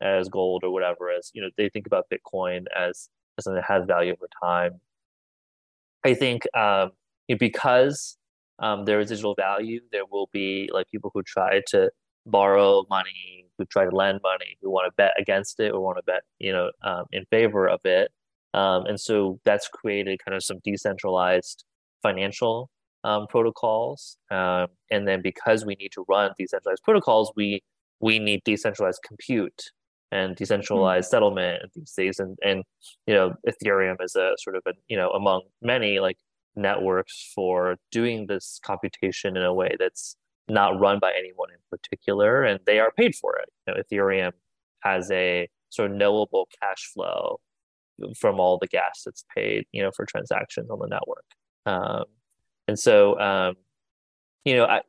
[0.00, 3.08] as gold or whatever, as you know, they think about Bitcoin as,
[3.42, 4.80] something that has value over time.
[6.04, 6.90] I think um,
[7.38, 8.16] because
[8.58, 11.90] um, there is digital value, there will be like people who try to
[12.26, 15.98] borrow money, who try to lend money, who want to bet against it or want
[15.98, 18.10] to bet, you know, um, in favor of it.
[18.54, 21.64] Um, and so that's created kind of some decentralized
[22.02, 22.70] financial
[23.02, 24.16] um, protocols.
[24.30, 27.62] Um, and then because we need to run decentralized protocols, we
[28.00, 29.70] we need decentralized compute
[30.10, 31.10] and decentralized mm-hmm.
[31.10, 32.18] settlement these days.
[32.18, 32.64] And and
[33.06, 36.18] you know, Ethereum is a sort of a you know among many like
[36.56, 40.16] networks for doing this computation in a way that's
[40.48, 43.48] not run by anyone in particular, and they are paid for it.
[43.66, 44.32] You know, Ethereum
[44.82, 47.40] has a sort of knowable cash flow
[48.18, 51.24] from all the gas that's paid, you know, for transactions on the network.
[51.66, 52.04] Um,
[52.68, 53.54] and so, um,
[54.44, 54.82] you know, I,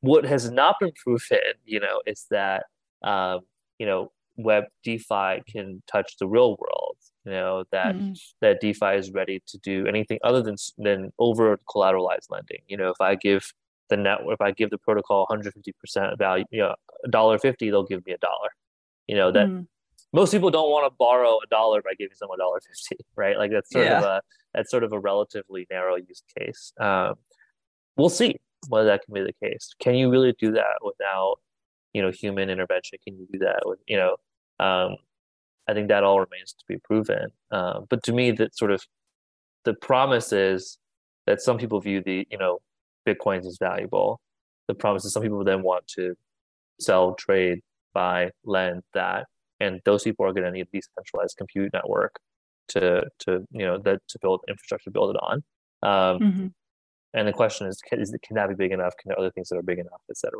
[0.00, 2.64] what has not been proven, you know, is that,
[3.02, 3.40] um,
[3.78, 6.96] you know, web DeFi can touch the real world.
[7.24, 8.12] You know that mm-hmm.
[8.42, 12.60] that DeFi is ready to do anything other than than over collateralized lending.
[12.68, 13.52] You know, if I give
[13.88, 17.70] the network, if I give the protocol 150 percent value, you know, a dollar fifty,
[17.70, 18.50] they'll give me a dollar.
[19.06, 19.62] You know that mm-hmm
[20.14, 23.36] most people don't want to borrow a dollar by giving someone a dollar fifty, right?
[23.36, 23.98] Like that's sort yeah.
[23.98, 24.22] of a
[24.54, 26.72] that's sort of a relatively narrow use case.
[26.80, 27.14] Um,
[27.96, 28.36] we'll see
[28.68, 29.74] whether that can be the case.
[29.80, 31.40] Can you really do that without,
[31.94, 32.98] you know, human intervention?
[33.06, 34.16] Can you do that with, you know,
[34.60, 34.96] um,
[35.66, 37.28] I think that all remains to be proven.
[37.50, 38.82] Um, but to me, that sort of
[39.64, 40.78] the promise is
[41.26, 42.58] that some people view the, you know,
[43.08, 44.20] bitcoins as valuable.
[44.68, 46.14] The promise is some people then want to
[46.78, 47.60] sell, trade,
[47.94, 49.26] buy, lend that
[49.60, 52.18] and those people are going to need a decentralized compute network
[52.68, 55.42] to to you know that to build infrastructure to build it on
[55.82, 56.46] um, mm-hmm.
[57.12, 59.48] and the question is can, is can that be big enough can there other things
[59.48, 60.32] that are big enough etc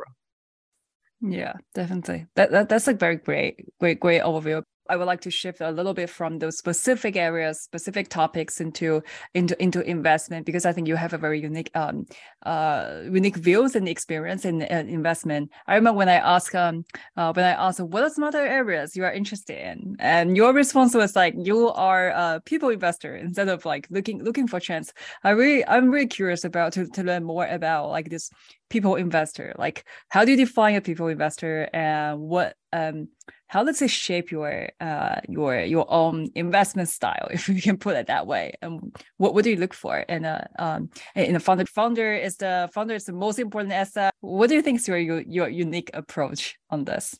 [1.21, 2.27] yeah definitely.
[2.35, 5.71] That, that that's a very great great great overview I would like to shift a
[5.71, 9.01] little bit from those specific areas, specific topics into
[9.33, 12.05] into into investment because I think you have a very unique um
[12.45, 15.51] uh unique views and experience in investment.
[15.67, 16.85] I remember when I asked um
[17.17, 20.53] uh, when I asked what are some other areas you are interested in, and your
[20.53, 24.93] response was like you are a people investor instead of like looking looking for chance.
[25.23, 28.29] I really I'm really curious about to to learn more about like this
[28.69, 29.53] people investor.
[29.57, 33.07] Like how do you define a people investor and what um
[33.55, 37.95] how does it shape your uh, your your own investment style, if you can put
[37.95, 38.53] it that way?
[38.61, 41.65] And what what do you look for in a um, in a founder?
[41.65, 44.13] Founder is the founder is the most important asset.
[44.19, 47.17] What do you think is your your unique approach on this?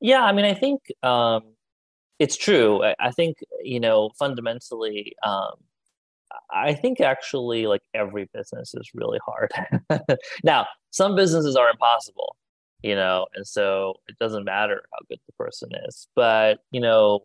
[0.00, 1.42] Yeah, I mean, I think um,
[2.18, 2.82] it's true.
[2.82, 5.14] I, I, think you know fundamentally.
[5.22, 5.54] Um,
[6.50, 9.52] I think actually, like every business is really hard.
[10.42, 12.34] now, some businesses are impossible
[12.82, 17.20] you know and so it doesn't matter how good the person is but you know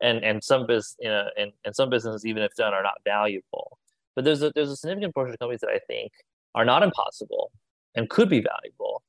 [0.00, 2.98] and and some business you know and, and some businesses even if done are not
[3.04, 3.78] valuable.
[4.16, 6.12] But there's a there's a significant portion of companies that i think
[6.54, 7.52] are not impossible
[7.94, 9.02] and could be valuable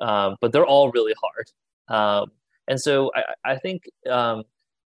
[0.00, 1.50] um, but they're all really hard.
[1.88, 2.30] Um,
[2.68, 4.44] and so i, I think um,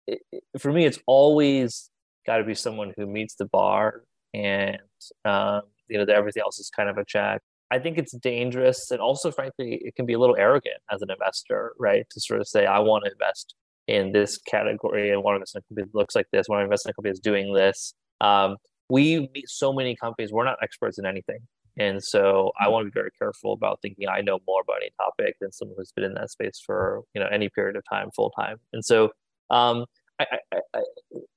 [0.07, 0.21] it,
[0.57, 1.89] for me it's always
[2.25, 4.03] got to be someone who meets the bar
[4.33, 4.79] and
[5.25, 9.01] um, you know everything else is kind of a check I think it's dangerous and
[9.01, 12.05] also, frankly, it can be a little arrogant as an investor, right?
[12.11, 13.55] To sort of say, I want to invest
[13.87, 16.61] in this category and want to invest in a company that looks like this, want
[16.61, 17.93] to invest in a company that's doing this.
[18.21, 18.57] Um,
[18.89, 21.39] we meet so many companies, we're not experts in anything.
[21.77, 24.91] And so I want to be very careful about thinking I know more about any
[24.97, 28.09] topic than someone who's been in that space for you know any period of time,
[28.15, 28.57] full time.
[28.73, 29.11] And so
[29.51, 29.85] um,
[30.19, 30.81] I, I, I,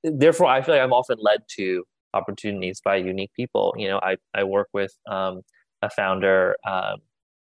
[0.03, 3.73] therefore I feel like I'm often led to opportunities by unique people.
[3.77, 5.41] You know, I, I work with um,
[5.81, 6.97] a founder um,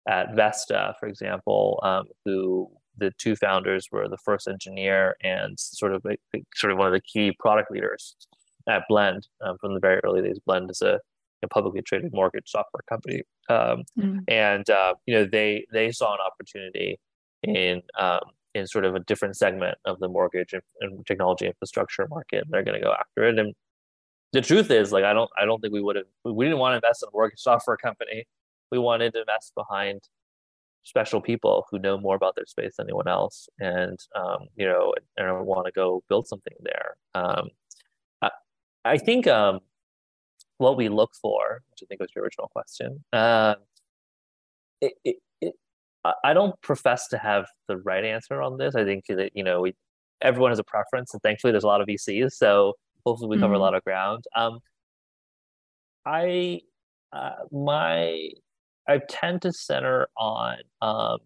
[0.08, 5.94] at Vesta, for example, um, who the two founders were the first engineer and sort
[5.94, 6.04] of
[6.56, 8.16] sort of one of the key product leaders
[8.68, 10.40] at Blend um, from the very early days.
[10.46, 11.00] Blend is a,
[11.44, 14.20] a publicly traded mortgage software company, um, mm.
[14.28, 17.00] and uh, you know they they saw an opportunity
[17.44, 18.22] in um,
[18.54, 22.44] in sort of a different segment of the mortgage and, and technology infrastructure market.
[22.50, 23.54] They're going to go after it, and
[24.34, 26.74] the truth is like i don't i don't think we would have we didn't want
[26.74, 28.26] to invest in a mortgage software company.
[28.72, 30.02] We wanted to invest behind
[30.84, 33.50] special people who know more about their space than anyone else.
[33.60, 36.96] And um, you know and, want to go build something there.
[37.14, 37.50] Um,
[38.22, 38.30] I,
[38.86, 39.60] I, think um,
[40.58, 43.56] what we look for which i think was your original question uh,
[44.80, 45.54] it, it, it,
[46.24, 48.74] I don't profess to have the right answer on this.
[48.76, 49.76] I think that you know we,
[50.22, 52.74] everyone has a preference, and thankfully there's a lot of VCs, so
[53.06, 53.62] hopefully we cover mm-hmm.
[53.62, 54.26] a lot of ground.
[54.36, 54.60] Um,
[56.06, 56.62] I
[57.14, 58.30] uh, my
[58.88, 61.20] I tend to center on um,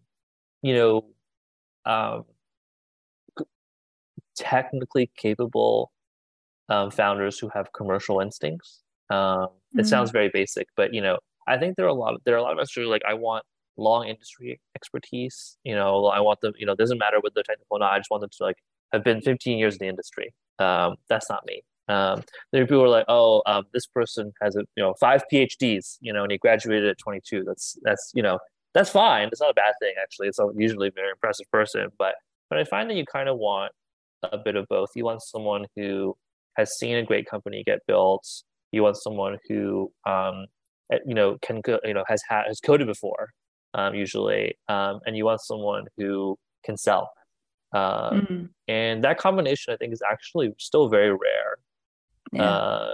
[0.61, 1.05] you know
[1.85, 2.25] um,
[4.37, 5.91] technically capable
[6.69, 8.81] um, founders who have commercial instincts.
[9.09, 9.79] Um, mm-hmm.
[9.79, 12.35] It sounds very basic, but you know I think there are a lot of there
[12.35, 13.43] are a lot of us who are like I want
[13.77, 15.57] long industry expertise.
[15.63, 17.93] You know, I want them, you know, it doesn't matter what they're technical or not.
[17.93, 18.57] I just want them to like
[18.91, 20.33] have been 15 years in the industry.
[20.59, 21.63] Um, that's not me.
[21.87, 25.23] Um, there are people are like, oh, um, this person has a, you know, five
[25.31, 27.43] PhDs, you know, and he graduated at 22.
[27.45, 28.39] That's, that's, you know,
[28.73, 29.27] that's fine.
[29.27, 30.27] It's not a bad thing, actually.
[30.27, 31.87] It's a usually a very impressive person.
[31.99, 32.15] But,
[32.49, 33.71] but I find that you kind of want
[34.23, 34.89] a bit of both.
[34.95, 36.17] You want someone who
[36.57, 38.25] has seen a great company get built.
[38.71, 40.47] You want someone who, um,
[40.91, 43.29] eh, you know, can, you know, has had, has coded before
[43.75, 47.11] um, usually, um, and you want someone who can sell.
[47.75, 48.45] Um, mm-hmm.
[48.67, 51.57] And that combination, I think, is actually still very rare.
[52.31, 52.43] Yeah.
[52.43, 52.93] Uh,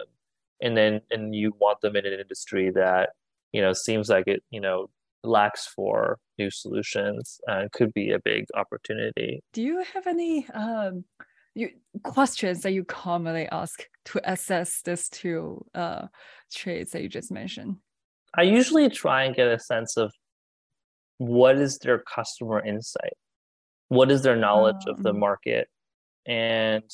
[0.61, 3.09] and then, and you want them in an industry that
[3.51, 4.89] you know seems like it, you know,
[5.23, 9.43] lacks for new solutions and could be a big opportunity.
[9.53, 11.05] Do you have any um,
[11.53, 11.69] you,
[12.03, 16.07] questions that you commonly ask to assess these two uh,
[16.51, 17.77] traits that you just mentioned?
[18.35, 20.11] I usually try and get a sense of
[21.17, 23.13] what is their customer insight
[23.91, 25.19] what is their knowledge of the mm.
[25.19, 25.67] market
[26.25, 26.89] and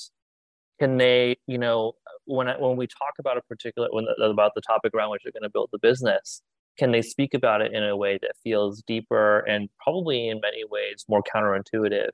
[0.80, 1.93] can they you know
[2.26, 5.32] when I, when we talk about a particular when about the topic around which they're
[5.32, 6.41] going to build the business
[6.80, 10.64] can they speak about it in a way that feels deeper and probably in many
[10.72, 12.10] ways more counterintuitive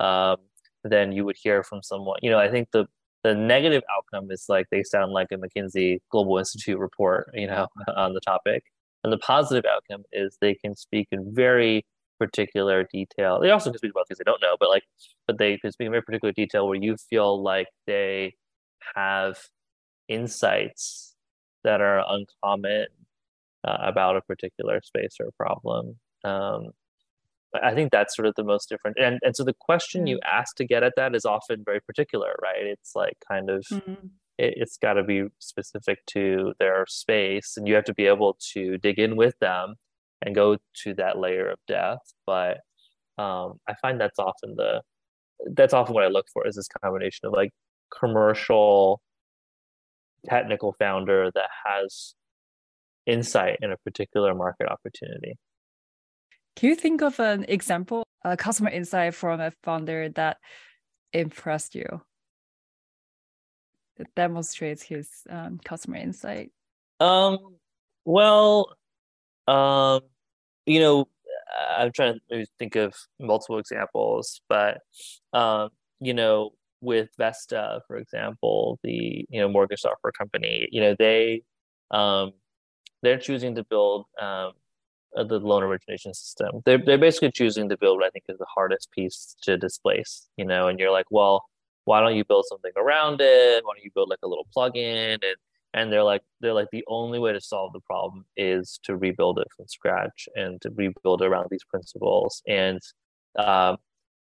[0.00, 0.36] um,
[0.84, 2.86] than you would hear from someone you know i think the
[3.24, 7.66] the negative outcome is like they sound like a mckinsey global institute report you know
[7.94, 8.62] on the topic
[9.02, 11.84] and the positive outcome is they can speak in very
[12.18, 13.40] particular detail.
[13.40, 14.84] They also can speak about things they don't know, but like,
[15.26, 18.34] but they can speak in very particular detail where you feel like they
[18.94, 19.36] have
[20.08, 21.14] insights
[21.64, 22.86] that are uncommon
[23.66, 25.98] uh, about a particular space or problem.
[26.24, 26.70] Um,
[27.62, 28.96] I think that's sort of the most different.
[29.00, 32.34] And and so the question you ask to get at that is often very particular,
[32.42, 32.64] right?
[32.64, 34.06] It's like kind of mm-hmm
[34.38, 38.36] it, has got to be specific to their space and you have to be able
[38.52, 39.76] to dig in with them
[40.22, 42.58] and go to that layer of depth but
[43.18, 44.80] um, i find that's often the
[45.52, 47.50] that's often what i look for is this combination of like
[47.98, 49.00] commercial
[50.24, 52.14] technical founder that has
[53.06, 55.36] insight in a particular market opportunity.
[56.56, 60.38] Can you think of an example a customer insight from a founder that
[61.12, 62.02] impressed you?
[63.96, 66.50] That demonstrates his um, customer insight?
[67.00, 67.38] Um,
[68.04, 68.76] well,
[69.48, 70.00] um,
[70.66, 71.08] you know,
[71.76, 74.78] I'm trying to think of multiple examples, but
[75.32, 75.70] um,
[76.00, 81.42] you know, with Vesta, for example, the you know mortgage software company, you know, they
[81.90, 82.32] um,
[83.02, 84.52] they're choosing to build um,
[85.14, 86.62] the loan origination system.
[86.64, 90.28] They're they're basically choosing to build what I think is the hardest piece to displace.
[90.36, 91.44] You know, and you're like, well,
[91.84, 93.64] why don't you build something around it?
[93.64, 95.14] Why don't you build like a little plugin?
[95.14, 95.36] And
[95.74, 99.38] and they're like they're like the only way to solve the problem is to rebuild
[99.38, 102.42] it from scratch and to rebuild around these principles.
[102.48, 102.80] And
[103.38, 103.76] um,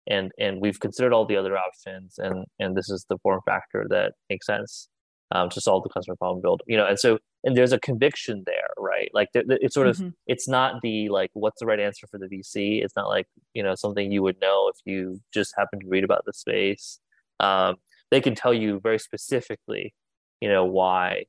[0.08, 3.86] and and we've considered all the other options, and and this is the form factor
[3.90, 4.90] that makes sense
[5.32, 6.62] um, to solve the customer problem build.
[6.68, 9.10] You know, and so and there's a conviction there, right?
[9.14, 10.10] Like it's sort of mm-hmm.
[10.28, 12.84] it's not the like what's the right answer for the VC.
[12.84, 16.04] It's not like you know something you would know if you just happen to read
[16.04, 17.00] about the space
[17.40, 17.76] um,
[18.12, 19.94] they can tell you very specifically,
[20.40, 21.26] you know, why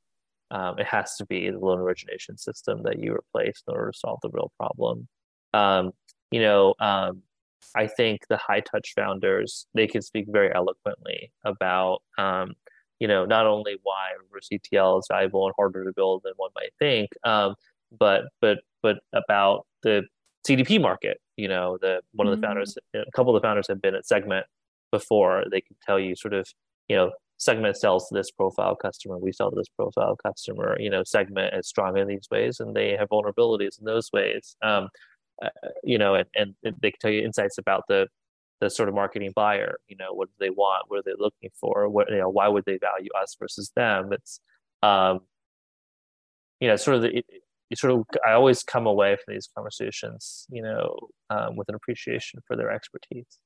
[0.51, 3.99] um, it has to be the loan origination system that you replace in order to
[3.99, 5.09] solve the real problem.
[5.53, 5.93] Um,
[6.31, 7.23] you know, um,
[7.75, 12.55] I think the Hightouch founders they can speak very eloquently about, um,
[13.01, 16.51] you know, not only why reverse ETL is valuable and harder to build than one
[16.55, 17.55] might think, um,
[17.99, 20.03] but but but about the
[20.47, 21.21] CDP market.
[21.37, 22.47] You know, the one of the mm-hmm.
[22.47, 24.47] founders, a couple of the founders have been at Segment
[24.93, 26.47] before they can tell you sort of
[26.89, 27.11] you know
[27.45, 31.55] segment sells to this profile customer we sell to this profile customer you know segment
[31.55, 34.57] is strong in these ways and they have vulnerabilities in those ways.
[34.63, 34.89] Um,
[35.43, 35.49] uh,
[35.83, 38.07] you know and, and they can tell you insights about the
[38.61, 41.51] the sort of marketing buyer you know what do they want what are they looking
[41.61, 44.13] for what you know why would they value us versus them?
[44.13, 44.41] It's
[44.83, 45.21] um
[46.61, 50.47] you know sort of the, it, sort of i always come away from these conversations
[50.49, 50.97] you know
[51.31, 53.39] um, with an appreciation for their expertise.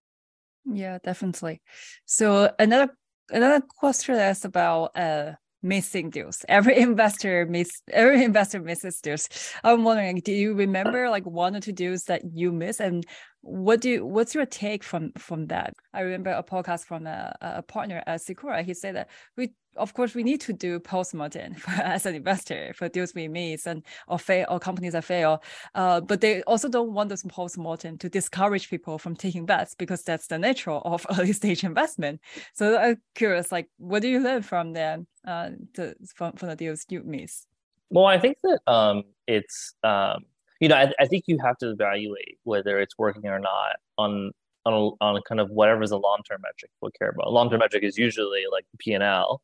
[0.71, 1.63] Yeah, definitely.
[2.05, 2.91] So another
[3.31, 6.45] another question is about uh missing deals.
[6.49, 9.29] Every investor miss every investor misses deals.
[9.65, 13.05] I'm wondering, do you remember like one or two deals that you miss, and
[13.43, 15.75] what do what's your take from from that?
[15.95, 18.63] I remember a podcast from a, a partner at Sequoia.
[18.63, 22.89] He said that we of course we need to do post-mortem as an investor for
[22.89, 25.43] deals we miss and or fail or companies that fail.
[25.75, 30.03] Uh, but they also don't want this post-mortem to discourage people from taking bets because
[30.03, 32.21] that's the nature of early stage investment.
[32.55, 36.57] So I'm curious, like what do you learn from them uh, to, from, from the
[36.57, 37.47] deals you miss?
[37.91, 40.25] Well, I think that um, it's um,
[40.61, 44.33] you know I, I think you have to evaluate whether it's working or not on
[44.67, 47.33] on a, on a kind of whatever is a long term metric we'll care about.
[47.33, 49.41] Long term metric is usually like P and L,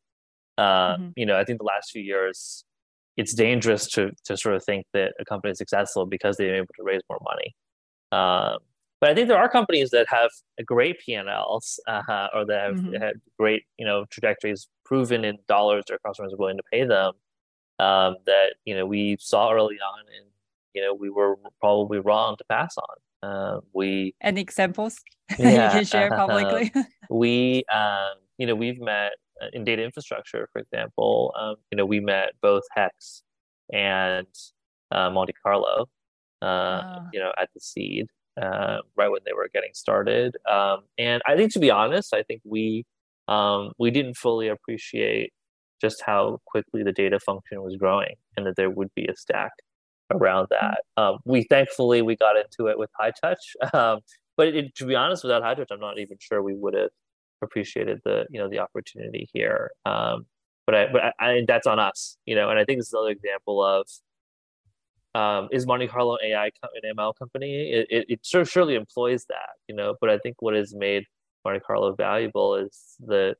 [0.57, 1.09] uh, mm-hmm.
[1.15, 2.63] You know, I think the last few years,
[3.17, 6.73] it's dangerous to to sort of think that a company is successful because they're able
[6.77, 7.55] to raise more money.
[8.11, 8.59] Um,
[9.01, 12.75] but I think there are companies that have a great P&Ls uh, or that have
[12.75, 13.01] mm-hmm.
[13.01, 17.13] had great, you know, trajectories proven in dollars their customers are willing to pay them.
[17.77, 20.25] Um, that you know we saw early on, and
[20.75, 23.29] you know we were probably wrong to pass on.
[23.29, 24.99] Uh, we any examples
[25.39, 26.71] yeah, you can share publicly.
[27.09, 31.85] we, um, you know, we've met uh, in data infrastructure, for example, um, you know,
[31.85, 33.23] we met both Hex
[33.73, 34.27] and
[34.91, 35.87] uh, Monte Carlo,
[36.41, 37.07] uh, oh.
[37.11, 38.05] you know, at the seed,
[38.41, 40.35] uh, right when they were getting started.
[40.49, 42.85] Um, and I think, to be honest, I think we
[43.27, 45.31] um, we didn't fully appreciate
[45.81, 49.51] just how quickly the data function was growing, and that there would be a stack
[50.11, 50.55] around hmm.
[50.59, 50.81] that.
[51.01, 53.99] Um, we thankfully we got into it with high touch, um,
[54.37, 56.89] but it, to be honest, without Hightouch, I'm not even sure we would have
[57.41, 59.71] appreciated the you know the opportunity here.
[59.85, 60.25] Um,
[60.65, 62.49] but I but I, I, that's on us, you know.
[62.49, 63.87] And I think this is another example of
[65.15, 67.71] um, is Monte Carlo AI an ML company?
[67.71, 69.95] It, it, it sure, surely employs that, you know.
[70.01, 71.05] But I think what has made
[71.45, 73.35] Monte Carlo valuable is the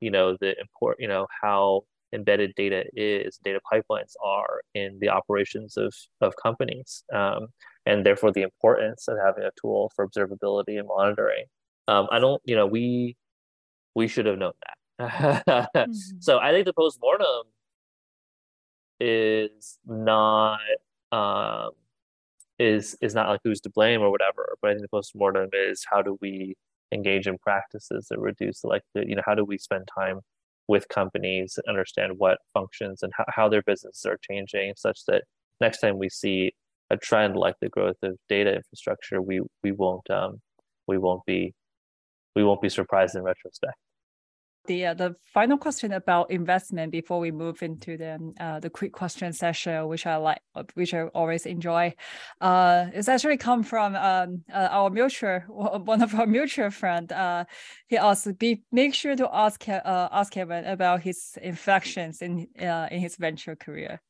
[0.00, 1.82] you know the import you know how
[2.12, 7.46] embedded data is data pipelines are in the operations of of companies um,
[7.86, 11.44] and therefore the importance of having a tool for observability and monitoring
[11.88, 13.16] um, i don't you know we
[13.94, 14.52] we should have known
[14.98, 15.44] that.
[15.74, 15.92] mm-hmm.
[16.20, 17.46] So I think the postmortem
[18.98, 20.60] is not
[21.12, 21.70] um,
[22.58, 24.56] is is not like who's to blame or whatever.
[24.60, 26.56] But I think the postmortem is how do we
[26.92, 30.20] engage in practices that reduce like the you know how do we spend time
[30.70, 35.24] with companies and understand what functions and how, how their businesses are changing such that
[35.60, 36.52] next time we see
[36.90, 40.40] a trend like the growth of data infrastructure we we won't um
[40.86, 41.52] we won't be
[42.36, 43.74] we won't be surprised in retrospect.
[44.66, 48.92] The uh, the final question about investment before we move into the uh, the quick
[48.92, 50.40] question session, which I like,
[50.74, 51.94] which I always enjoy,
[52.42, 57.10] uh, is actually come from um, uh, our mutual one of our mutual friend.
[57.10, 57.44] Uh,
[57.88, 62.88] he asked, be make sure to ask uh, ask Kevin about his inflections in uh,
[62.90, 64.02] in his venture career.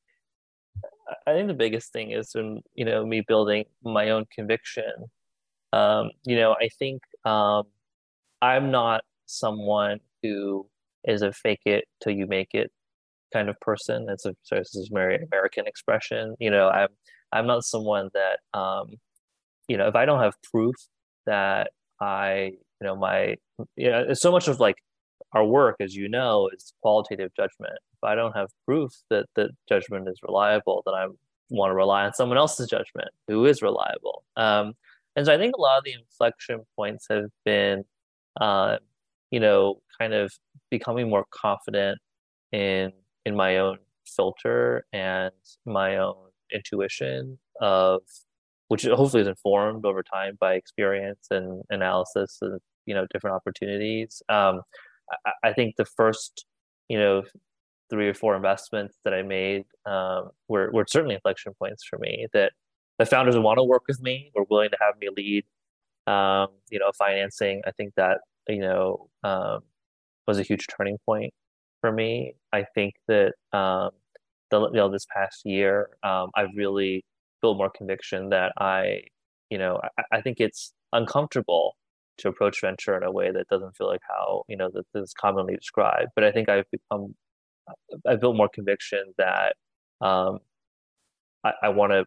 [1.26, 4.92] I think the biggest thing is when you know me building my own conviction.
[5.72, 7.64] Um, you know, I think um,
[8.42, 10.66] I'm not someone who
[11.05, 12.71] is a fake it till you make it
[13.33, 14.07] kind of person.
[14.09, 16.35] It's a sorry, this is very American expression.
[16.39, 16.89] You know, I'm
[17.33, 18.95] I'm not someone that um,
[19.68, 20.75] you know, if I don't have proof
[21.27, 23.37] that I, you know, my
[23.77, 24.77] you know, so much of like
[25.33, 27.75] our work, as you know, is qualitative judgment.
[27.75, 31.07] If I don't have proof that the judgment is reliable, then I
[31.51, 34.25] want to rely on someone else's judgment who is reliable.
[34.37, 34.75] Um,
[35.16, 37.85] and so I think a lot of the inflection points have been
[38.41, 38.79] uh,
[39.31, 40.33] you know, kind of
[40.70, 41.99] becoming more confident
[42.53, 42.93] in
[43.26, 45.33] in my own filter and
[45.66, 48.01] my own intuition of
[48.68, 54.22] which hopefully is informed over time by experience and analysis of you know different opportunities.
[54.29, 54.63] Um,
[55.26, 56.46] I, I think the first
[56.88, 57.25] you know
[57.91, 62.29] three or four investments that I made um, were were certainly inflection points for me.
[62.33, 62.53] That
[63.00, 65.45] the founders want to work with me, were willing to have me lead.
[66.07, 67.63] Um, you know, financing.
[67.67, 68.18] I think that
[68.49, 69.61] you know, um,
[70.26, 71.33] was a huge turning point
[71.80, 72.34] for me.
[72.53, 73.91] I think that um,
[74.50, 77.04] the you know this past year, um, I've really
[77.42, 79.03] built more conviction that I,
[79.50, 81.75] you know, I, I, think it's uncomfortable
[82.18, 85.14] to approach venture in a way that doesn't feel like how you know that is
[85.14, 86.11] commonly described.
[86.14, 87.14] But I think I've become,
[88.07, 89.54] I've built more conviction that
[90.00, 90.38] um,
[91.45, 92.04] I want to,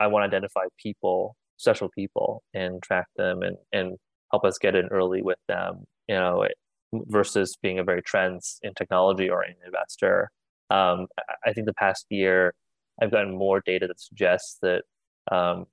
[0.00, 3.96] I want to identify people, special people, and track them and and
[4.30, 6.46] help us get in early with them, you know,
[6.92, 10.30] versus being a very trends in technology or an investor.
[10.70, 11.06] Um,
[11.44, 12.54] I think the past year,
[13.00, 14.82] I've gotten more data that suggests that
[15.30, 15.66] um,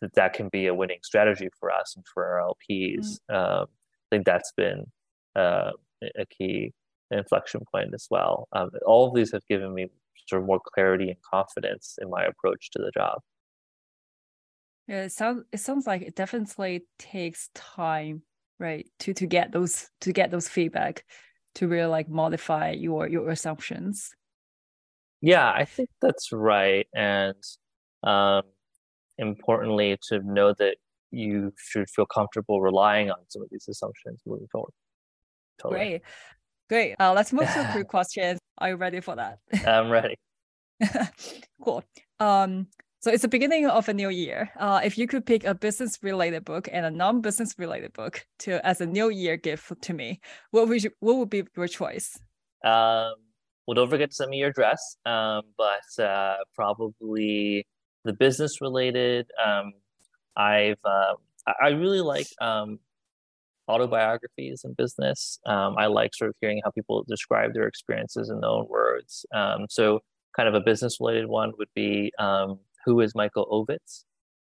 [0.00, 3.18] that that can be a winning strategy for us and for our LPs.
[3.30, 3.34] Mm.
[3.34, 4.86] Um, I think that's been
[5.36, 5.70] uh,
[6.02, 6.72] a key.
[7.10, 8.48] inflection point as well.
[8.52, 9.88] Um, all of these have given me
[10.28, 13.18] sort of more clarity and confidence in my approach to the job.
[14.90, 18.22] Yeah, it sounds it sounds like it definitely takes time,
[18.58, 18.88] right?
[19.00, 21.04] To to get those to get those feedback
[21.54, 24.10] to really like modify your your assumptions.
[25.20, 26.88] Yeah, I think that's right.
[26.92, 27.36] And
[28.02, 28.42] um
[29.16, 30.78] importantly to know that
[31.12, 34.72] you should feel comfortable relying on some of these assumptions moving forward.
[35.62, 35.78] Totally.
[35.78, 36.02] Great.
[36.68, 36.96] Great.
[36.98, 38.40] Uh, let's move to a quick questions.
[38.58, 39.38] Are you ready for that?
[39.64, 40.16] I'm ready.
[41.62, 41.84] cool.
[42.18, 42.66] Um,
[43.00, 44.50] so it's the beginning of a new year.
[44.58, 48.26] Uh, if you could pick a business related book and a non business related book
[48.40, 50.20] to as a new year gift to me,
[50.50, 52.18] what would you, what would be your choice?
[52.64, 53.14] Um,
[53.66, 54.96] well, don't forget to send me your address.
[55.06, 57.66] Um, but uh, probably
[58.04, 59.26] the business related.
[59.44, 59.72] Um,
[60.36, 61.14] I've uh,
[61.60, 62.78] I really like um,
[63.68, 65.38] autobiographies in business.
[65.46, 69.24] Um, I like sort of hearing how people describe their experiences in their own words.
[69.34, 70.00] Um, so,
[70.36, 74.04] kind of a business related one would be um, Who is Michael Ovitz?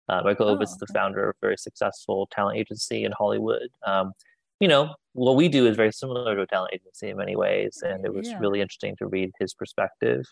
[0.10, 0.80] Uh, Michael oh, Ovitz, okay.
[0.82, 3.70] the founder of a very successful talent agency in Hollywood.
[3.86, 4.14] Um,
[4.60, 7.82] you know, what we do is very similar to a talent agency in many ways,
[7.86, 8.40] and it was yeah.
[8.40, 10.26] really interesting to read his perspective.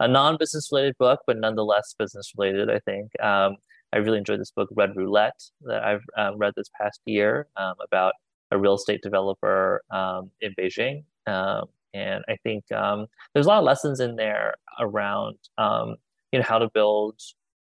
[0.00, 3.10] A non business related book, but nonetheless business related, I think.
[3.22, 3.56] Um,
[3.92, 7.74] I really enjoyed this book, Red Roulette, that I've um, read this past year um,
[7.82, 8.12] about
[8.50, 11.04] a real estate developer um, in Beijing.
[11.26, 15.96] Um, and I think um, there's a lot of lessons in there around um,
[16.32, 17.18] you know how to build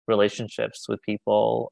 [0.06, 1.70] relationships with people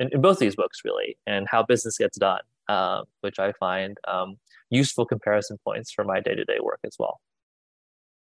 [0.00, 3.96] in, in, both these books really, and how business gets done, uh, which I find
[4.08, 4.36] um,
[4.70, 7.20] useful comparison points for my day to day work as well.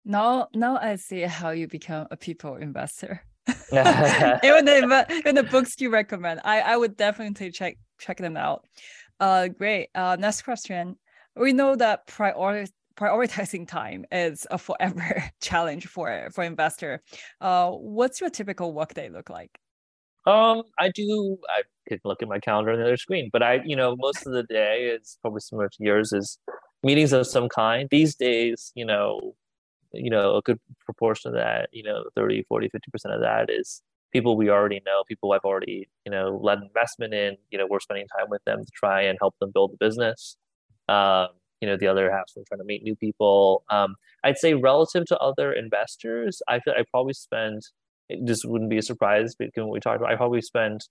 [0.04, 3.22] Now, now I see how you become a people investor.
[3.72, 8.66] even the even the books you recommend, I I would definitely check check them out.
[9.20, 9.90] Uh, great.
[9.96, 10.98] Uh, next question.
[11.36, 17.02] We know that priori- prioritizing time is a forever challenge for for investor.
[17.40, 19.60] Uh, what's your typical workday look like?
[20.26, 21.38] Um, I do.
[21.50, 24.28] I can look at my calendar on the other screen, but I, you know, most
[24.28, 26.14] of the day is probably similar to yours.
[26.14, 26.38] Is
[26.84, 27.88] meetings of some kind.
[27.90, 29.36] These days, you know,
[29.94, 33.82] you know, a good proportion of that, you know, 30, 40, 50% of that is
[34.12, 37.80] people we already know, people I've already, you know, led investment in, you know, we're
[37.80, 40.38] spending time with them to try and help them build the business.
[40.88, 41.28] Um,
[41.62, 43.64] you know, the other half we're trying to meet new people.
[43.70, 47.62] Um, I'd say relative to other investors, I feel I probably spend,
[48.22, 50.82] this wouldn't be a surprise, given what we talked about, I probably spend,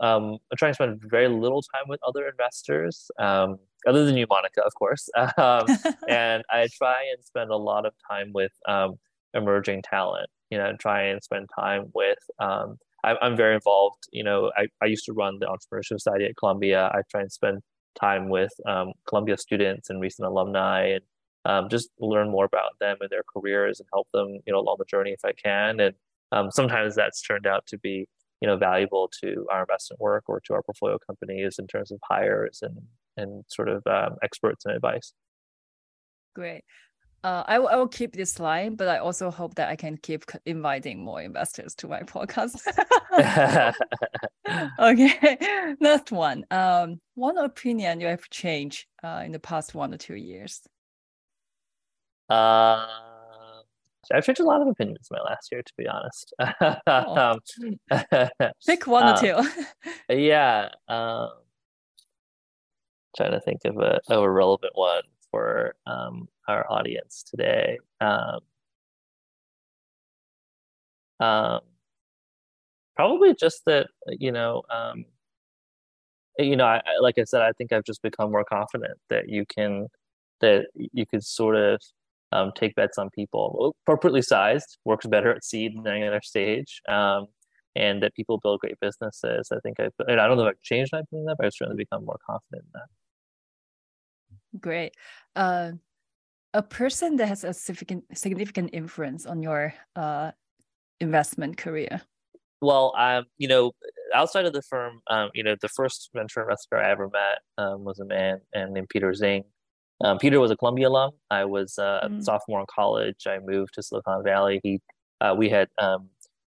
[0.00, 4.26] um, I try and spend very little time with other investors, um, other than you,
[4.28, 5.08] Monica, of course.
[5.38, 5.66] Um,
[6.08, 8.96] and I try and spend a lot of time with um,
[9.34, 14.24] emerging talent you know try and spend time with um, I, am very involved you
[14.24, 17.60] know I, I used to run the entrepreneurship society at columbia i try and spend
[17.98, 21.02] time with um, columbia students and recent alumni and
[21.46, 24.76] um, just learn more about them and their careers and help them you know along
[24.78, 25.80] the journey if i can.
[25.80, 25.94] And
[26.32, 28.08] um, sometimes that's turned out to be
[28.40, 31.98] you know valuable to our investment work or to our portfolio companies in terms of
[32.04, 32.76] hires and
[33.16, 35.12] and sort of um, experts and advice.
[36.34, 36.64] Great
[37.24, 39.96] uh, I, will, I will keep this line, but I also hope that I can
[39.96, 42.66] keep inviting more investors to my podcast.
[44.78, 46.44] okay, next one.
[46.50, 50.60] Um, one opinion you have changed uh, in the past one or two years?
[52.28, 52.86] Uh,
[54.12, 56.32] I've changed a lot of opinions in my last year, to be honest.
[56.86, 57.16] Oh.
[57.16, 59.50] um, Pick one or two.
[60.08, 60.68] yeah.
[60.86, 61.30] Um,
[63.16, 67.78] trying to think of a, of a relevant one for um, our audience today.
[68.00, 68.40] Um,
[71.20, 71.60] um,
[72.94, 75.04] probably just that you know, um,
[76.38, 79.44] you know, I, like I said, I think I've just become more confident that you
[79.46, 79.88] can
[80.40, 81.80] that you could sort of
[82.32, 86.82] um, take bets on people appropriately sized works better at seed than any other stage.
[86.88, 87.28] Um,
[87.76, 89.50] and that people build great businesses.
[89.52, 91.84] I think I've, I don't know if I've changed my opinion that, but I've certainly
[91.84, 92.88] become more confident in that.
[94.60, 94.92] Great.
[95.34, 95.72] Uh,
[96.54, 100.30] a person that has a significant significant influence on your uh,
[101.00, 102.00] investment career.
[102.62, 103.72] Well, um, you know,
[104.14, 107.84] outside of the firm, um, you know, the first venture investor I ever met um,
[107.84, 109.44] was a man named Peter Zing.
[110.02, 111.12] Um, Peter was a Columbia alum.
[111.30, 112.18] I was uh, mm.
[112.18, 113.26] a sophomore in college.
[113.26, 114.60] I moved to Silicon Valley.
[114.62, 114.80] He,
[115.20, 116.08] uh, we had um,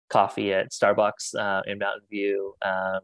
[0.09, 2.55] coffee at Starbucks uh, in Mountain View.
[2.61, 2.99] Um,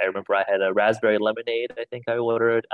[0.00, 1.72] I remember I had a raspberry lemonade.
[1.78, 2.66] I think I ordered.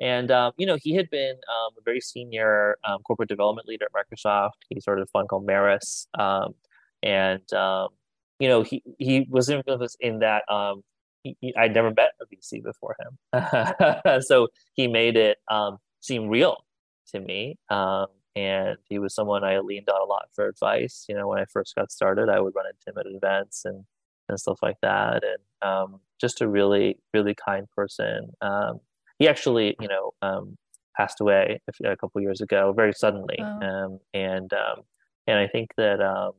[0.00, 3.86] And um, you know, he had been um, a very senior um, corporate development leader
[3.86, 4.52] at Microsoft.
[4.68, 6.54] He started a fund called Maris, um,
[7.02, 7.88] and um,
[8.38, 10.82] you know, he he was influenced in that um,
[11.22, 15.38] he, I'd never met a VC before him, so he made it
[16.00, 16.64] seem real
[17.12, 17.56] to me.
[18.36, 21.04] And he was someone I leaned on a lot for advice.
[21.08, 23.84] You know, when I first got started, I would run into him at events and
[24.28, 25.22] and stuff like that.
[25.22, 28.32] And just a really, really kind person.
[29.18, 30.56] He actually, you know, um,
[30.96, 33.38] passed away a, a couple years ago, very suddenly.
[33.40, 34.82] Um, and um,
[35.26, 36.32] and I think that, um,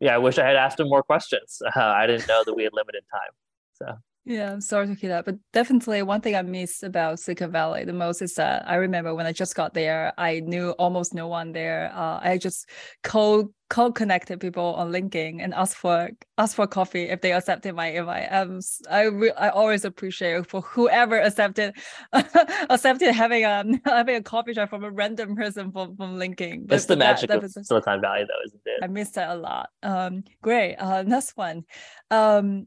[0.00, 1.62] yeah, I wish I had asked him more questions.
[1.74, 3.32] Uh, I didn't know that we had limited time.
[3.74, 3.98] So.
[4.28, 5.24] Yeah, I'm sorry to hear that.
[5.24, 9.14] But definitely one thing I miss about Silicon Valley the most is that I remember
[9.14, 11.92] when I just got there, I knew almost no one there.
[11.94, 12.68] Uh, I just
[13.04, 17.76] call call connected people on LinkedIn and ask for ask for coffee if they accepted
[17.76, 18.26] my invite.
[18.32, 18.58] Um,
[18.90, 21.76] I re- I always appreciate for whoever accepted
[22.12, 26.66] accepted having a having a coffee chat from a random person from from LinkedIn.
[26.66, 28.80] That's the magic that, that of Silicon Valley, though, isn't it?
[28.82, 29.68] I miss that a lot.
[29.84, 30.74] Um, great.
[30.74, 31.62] Uh, next one.
[32.10, 32.66] Um,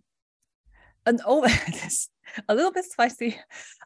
[1.09, 1.47] an over
[2.47, 3.37] a little bit spicy,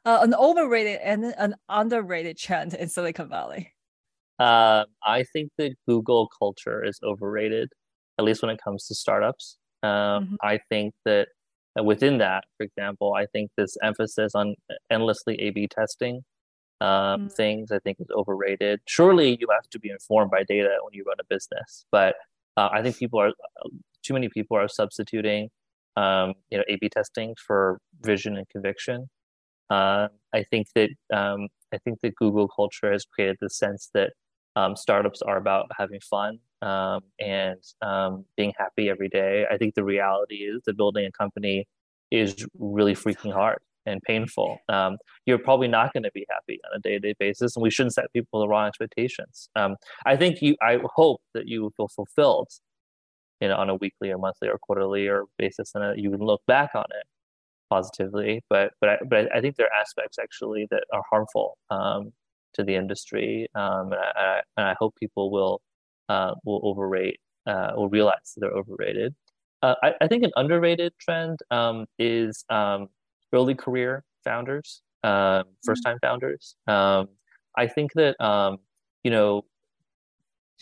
[0.05, 3.73] uh, an overrated and an underrated trend in Silicon Valley.
[4.39, 7.69] Uh, I think the Google culture is overrated,
[8.19, 9.57] at least when it comes to startups.
[9.81, 10.35] Um, mm-hmm.
[10.41, 11.29] I think that
[11.81, 14.55] within that, for example, I think this emphasis on
[14.91, 16.23] endlessly A/B testing
[16.81, 17.27] um, mm-hmm.
[17.27, 18.81] things I think is overrated.
[18.85, 22.15] Surely you have to be informed by data when you run a business, but
[22.57, 23.31] uh, I think people are
[24.03, 25.49] too many people are substituting
[25.95, 29.09] um, you know, A/B testing for vision and conviction.
[29.69, 34.11] Uh, I think that um, I think that Google culture has created the sense that
[34.55, 39.45] um, startups are about having fun um, and um, being happy every day.
[39.49, 41.67] I think the reality is that building a company
[42.11, 44.59] is really freaking hard and painful.
[44.69, 47.95] Um, you're probably not going to be happy on a day-to-day basis, and we shouldn't
[47.95, 49.49] set people the wrong expectations.
[49.55, 49.75] Um,
[50.05, 50.55] I think you.
[50.61, 52.49] I hope that you feel fulfilled
[53.43, 56.41] you know on a weekly or monthly or quarterly or basis and you can look
[56.47, 57.05] back on it
[57.69, 58.41] positively.
[58.49, 62.13] But but I, but I think there are aspects actually that are harmful um,
[62.53, 65.61] to the industry um, and, I, and I hope people will
[66.07, 69.13] uh, will overrate uh, will realize that they're overrated.
[69.61, 72.87] Uh, I, I think an underrated trend um, is um,
[73.33, 76.55] early career founders um, first time founders.
[76.67, 77.09] Um,
[77.57, 78.15] I think that
[79.03, 79.43] you know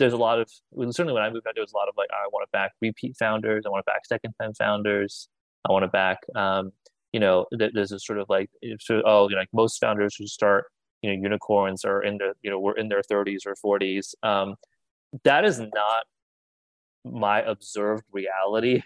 [0.01, 0.49] there's a lot of
[0.93, 2.71] certainly when I moved out, there was a lot of like I want to back
[2.81, 5.29] repeat founders, I want to back second time founders,
[5.67, 6.71] I want to back um,
[7.13, 8.49] you know there's a sort of like
[8.79, 10.65] sort of, oh you know like most founders who start
[11.01, 14.15] you know unicorns are in their you know we're in their 30s or 40s.
[14.23, 14.55] Um,
[15.23, 16.03] that is not
[17.05, 18.81] my observed reality.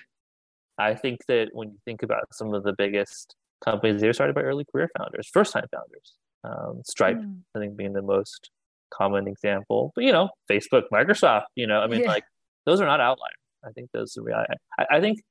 [0.78, 4.36] I think that when you think about some of the biggest companies, they were started
[4.36, 6.14] by early career founders, first time founders.
[6.44, 7.40] Um, Stripe, mm.
[7.56, 8.52] I think, being the most
[8.96, 9.92] common example.
[9.96, 12.08] But you know, Facebook, Microsoft, you know, I mean, yeah.
[12.08, 12.24] like
[12.66, 13.34] those are not outliers.
[13.64, 14.54] I think those are reality.
[14.78, 15.22] I, I think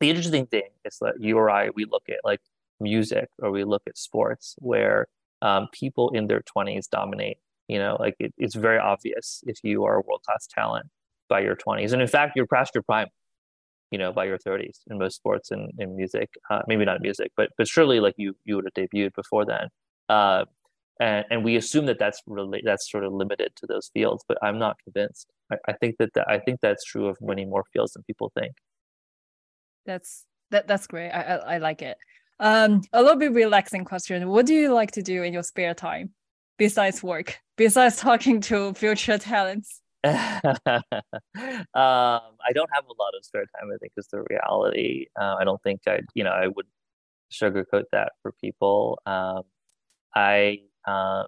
[0.00, 2.40] the interesting thing is that you or I, we look at like
[2.80, 5.06] music or we look at sports where
[5.42, 7.38] um, people in their 20s dominate.
[7.68, 10.86] You know, like it, it's very obvious if you are a world class talent
[11.28, 11.92] by your 20s.
[11.92, 13.08] And in fact, you're past your prime,
[13.90, 16.30] you know, by your 30s in most sports and in music.
[16.48, 19.68] Uh, maybe not music, but but surely like you you would have debuted before then.
[20.08, 20.46] Uh,
[21.00, 24.38] and, and we assume that that's really that's sort of limited to those fields but
[24.42, 27.64] i'm not convinced i, I think that, that i think that's true of many more
[27.72, 28.54] fields than people think
[29.86, 31.96] that's that that's great i i, I like it
[32.40, 35.74] um a little bit relaxing question what do you like to do in your spare
[35.74, 36.10] time
[36.56, 40.14] besides work besides talking to future talents um,
[41.74, 43.70] I don't have a lot of spare time.
[43.74, 45.06] I think is the reality.
[45.20, 46.66] Uh, I don't think I, you know, I would
[47.32, 49.00] sugarcoat that for people.
[49.06, 49.42] Um,
[50.14, 51.24] I uh,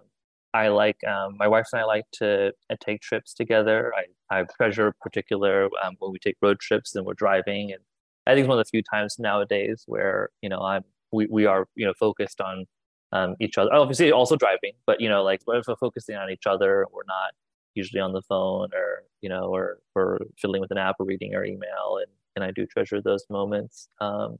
[0.53, 3.93] I like um, my wife and I like to uh, take trips together.
[3.95, 7.81] I, I treasure particular um, when we take road trips and we're driving, and
[8.27, 11.45] I think it's one of the few times nowadays where you know I'm we, we
[11.45, 12.65] are you know focused on
[13.13, 13.73] um, each other.
[13.73, 16.85] Obviously, also driving, but you know like we're focusing on each other.
[16.91, 17.31] We're not
[17.75, 21.35] usually on the phone or you know or or fiddling with an app or reading
[21.35, 23.87] our email, and and I do treasure those moments.
[24.01, 24.37] Um,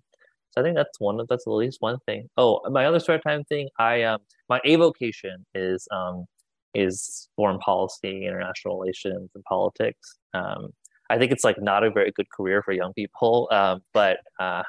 [0.51, 1.19] so I think that's one.
[1.19, 2.29] Of that's at least one thing.
[2.37, 3.69] Oh, my other spare time thing.
[3.79, 4.19] I um
[4.49, 6.25] my avocation is um
[6.73, 10.17] is foreign policy, international relations, and politics.
[10.33, 10.69] Um,
[11.09, 13.49] I think it's like not a very good career for young people.
[13.51, 14.63] Um, but uh,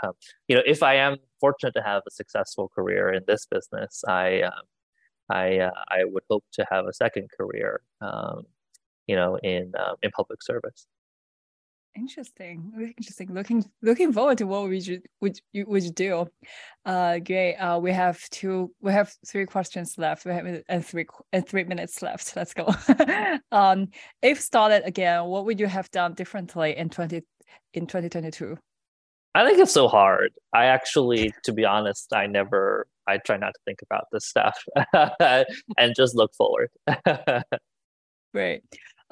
[0.49, 4.43] you know, if I am fortunate to have a successful career in this business, I
[4.43, 4.63] um,
[5.31, 8.43] I uh, I would hope to have a second career, um,
[9.07, 10.87] you know, in uh, in public service.
[11.95, 12.73] Interesting.
[12.97, 13.35] Interesting.
[13.35, 16.27] Looking looking forward to what would you would you would you do?
[16.87, 17.57] Uh great.
[17.57, 20.25] Uh we have two we have three questions left.
[20.25, 22.35] We have and three and three minutes left.
[22.37, 22.69] Let's go.
[23.53, 23.89] um
[24.23, 27.23] if started again, what would you have done differently in 20
[27.75, 28.57] in 2022?
[29.35, 30.33] I think it's so hard.
[30.53, 34.59] I actually, to be honest, I never I try not to think about this stuff
[35.77, 36.71] and just look forward.
[38.33, 38.63] Great.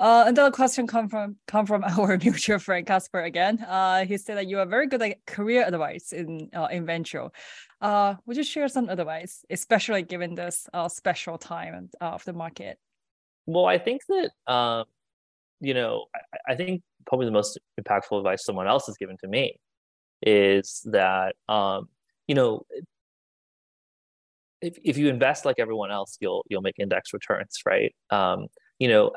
[0.01, 3.63] Uh, another question come from come from our mutual friend Casper again.
[3.69, 7.29] Uh, he said that you are very good at career advice in uh, in venture.
[7.83, 12.79] Uh, would you share some advice, especially given this uh, special time of the market?
[13.45, 14.87] Well, I think that um,
[15.61, 19.29] you know, I, I think probably the most impactful advice someone else has given to
[19.29, 19.61] me
[20.23, 21.91] is that um,
[22.27, 22.63] you know
[24.63, 28.47] if, if you invest like everyone else you'll you'll make index returns right um,
[28.81, 29.13] you know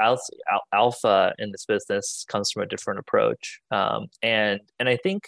[0.71, 5.23] alpha in this business comes from a different approach um, and and i think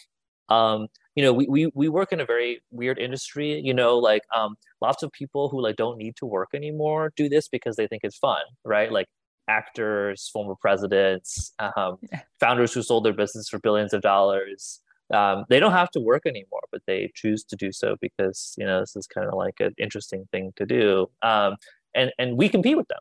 [0.49, 4.21] um, you know we, we we work in a very weird industry you know like
[4.35, 7.87] um, lots of people who like don't need to work anymore do this because they
[7.87, 9.07] think it's fun right like
[9.47, 12.21] actors former presidents um, yeah.
[12.39, 14.81] founders who sold their business for billions of dollars
[15.13, 18.65] um, they don't have to work anymore, but they choose to do so because you
[18.65, 21.57] know this is kind of like an interesting thing to do, um,
[21.93, 22.99] and and we compete with them.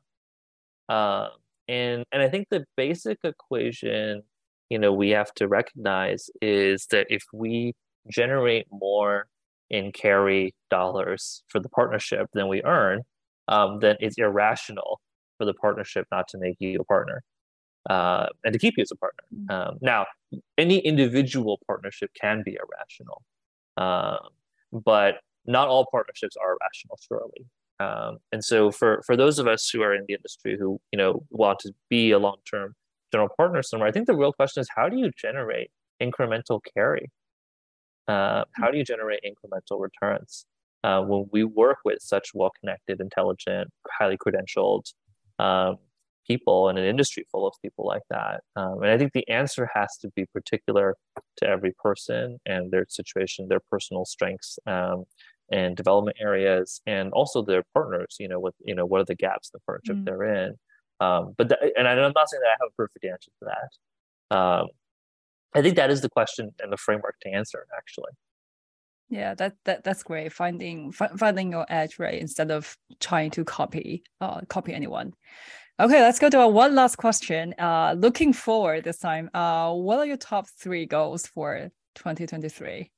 [0.89, 1.29] Uh,
[1.69, 4.23] and and I think the basic equation,
[4.69, 7.75] you know, we have to recognize is that if we
[8.11, 9.27] generate more
[9.71, 13.03] in carry dollars for the partnership than we earn,
[13.49, 15.01] um, then it's irrational
[15.39, 17.23] for the partnership not to make you a partner
[17.91, 19.25] uh, and to keep you as a partner.
[19.35, 19.51] Mm.
[19.51, 20.07] Um, now,
[20.59, 23.23] any individual partnership can be irrational,
[23.77, 24.31] um,
[24.85, 25.17] but
[25.47, 27.47] not all partnerships are irrational, surely.
[27.81, 30.99] Um, and so, for for those of us who are in the industry who you
[30.99, 32.75] know want to be a long term
[33.13, 35.71] general partner somewhere, I think the real question is how do you generate
[36.01, 37.11] incremental carry?
[38.07, 40.47] Uh, how do you generate incremental returns?
[40.85, 44.93] Uh, when we work with such well connected, intelligent, highly credentialed,
[45.39, 45.79] um,
[46.27, 48.41] people in an industry full of people like that.
[48.57, 50.97] Um, and I think the answer has to be particular
[51.39, 55.05] to every person and their situation, their personal strengths um,
[55.51, 58.17] and development areas, and also their partners.
[58.19, 60.05] You know, what you know, what are the gaps in the partnership mm.
[60.05, 60.55] they're in?
[61.01, 63.51] Um, but the, and I'm not saying that I have a perfect answer to
[64.31, 64.37] that.
[64.37, 64.69] Um,
[65.55, 68.11] I think that is the question and the framework to answer, actually.
[69.09, 70.33] Yeah, that that that's great.
[70.33, 72.19] Finding finding your edge, right?
[72.19, 75.13] Instead of trying to copy uh copy anyone.
[75.81, 77.55] Okay, let's go to our one last question.
[77.59, 82.91] Uh, looking forward this time, uh, what are your top three goals for 2023?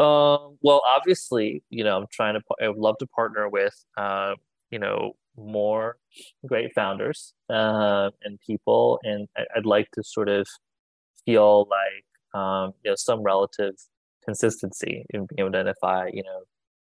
[0.00, 4.34] Um, well, obviously, you know, I'm trying to, I would love to partner with, uh,
[4.70, 5.98] you know, more
[6.46, 9.00] great founders uh, and people.
[9.04, 10.48] And I'd like to sort of
[11.26, 13.74] feel like, um, you know, some relative
[14.24, 16.42] consistency in being able to identify, you know,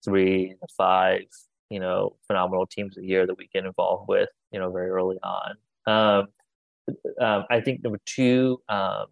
[0.04, 1.22] three five
[1.70, 5.18] you know phenomenal teams a year that we get involved with you know very early
[5.24, 5.56] on
[5.86, 6.28] um,
[7.20, 9.06] um, i think number two um,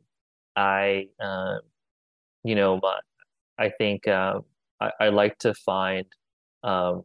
[0.56, 1.60] i um,
[2.44, 2.98] you know my,
[3.58, 4.42] i think um,
[4.80, 6.06] I, I, like to find
[6.62, 7.02] um,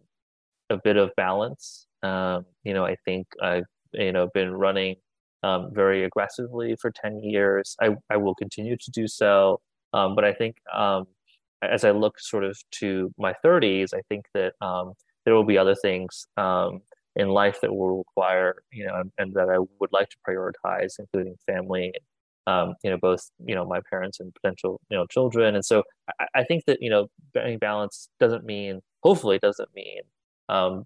[0.69, 1.87] a bit of balance.
[2.03, 4.95] You know i think i've you know been running
[5.71, 7.75] very aggressively for 10 years.
[7.81, 9.61] I, I will continue to do so.
[9.93, 10.55] But i think
[11.61, 14.53] as i look sort of to my 30s i think that
[15.25, 16.81] there will be other things um,
[17.15, 20.93] in life that will require, you know, and, and, that I would like to prioritize,
[20.97, 21.93] including family,
[22.49, 25.55] um, you know, both, you know, my parents and potential, you know, children.
[25.55, 25.83] And so
[26.19, 30.01] I, I think that, you know, being balance doesn't mean, hopefully doesn't mean
[30.49, 30.85] um,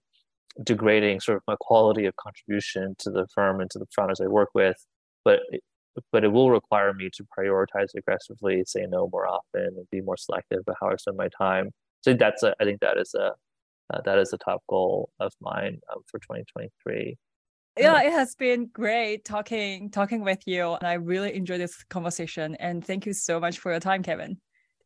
[0.64, 4.28] degrading sort of my quality of contribution to the firm and to the founders I
[4.28, 4.78] work with,
[5.24, 5.64] but it,
[6.12, 10.18] but it will require me to prioritize aggressively, say no more often, and be more
[10.18, 11.70] selective about how I spend my time.
[12.02, 13.34] So that's a, I think that is a
[13.94, 17.16] uh, that is a top goal of mine um, for 2023
[17.77, 22.57] yeah it has been great talking talking with you and i really enjoyed this conversation
[22.57, 24.37] and thank you so much for your time kevin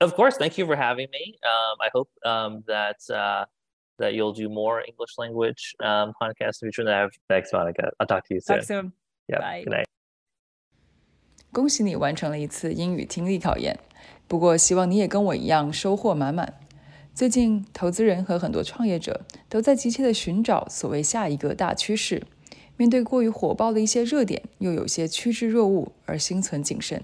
[0.01, 3.45] of course thank you for having me um, i hope um, that uh,
[3.99, 8.07] that you'll do more english language um, podcasts in the future that thanks monica i'll
[8.07, 8.93] talk to you soon, talk soon.
[9.29, 9.41] Yeah.
[9.41, 9.63] Bye.
[9.65, 9.87] good night
[11.53, 13.79] 恭喜你完成了一次英语听力考验，
[14.27, 16.59] 不过希望你也跟我一样收获满满。
[17.13, 19.21] 最近，投资人和很多创业者
[19.51, 22.23] 都在急切地寻找所谓下一个大趋势。
[22.78, 27.04] 面对过于火爆的一些热点，又有些趋之若鹜而心存谨慎。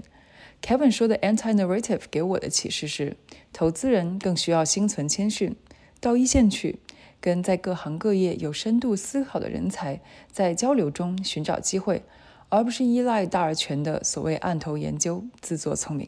[0.62, 3.18] Kevin 说的 anti-narrative 给我的启示是，
[3.52, 5.56] 投资人更需要心存谦逊，
[6.00, 6.80] 到一线去，
[7.20, 10.00] 跟在各行各业有深度思考的人才
[10.32, 12.04] 在交流中寻找机会，
[12.48, 16.08] 而不是依赖大而全的所谓案头研究，自作聪明。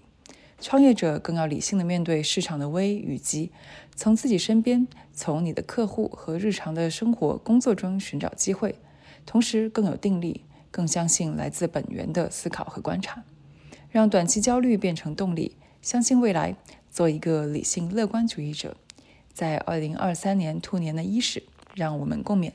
[0.62, 3.52] 创业者更要理性的面对市场的危与机，
[3.94, 8.76] 从自己身边、从你的客户和日常的生活工作中寻找机会，
[9.26, 13.24] 同时更有定力，更相信来自本源的思考和观察，
[13.90, 16.56] 让短期焦虑变成动力，相信未来，
[16.92, 18.78] 做一个理性乐观主义者。
[19.34, 21.44] 在二零二三年兔年的伊始，
[21.74, 22.54] 让我们共勉。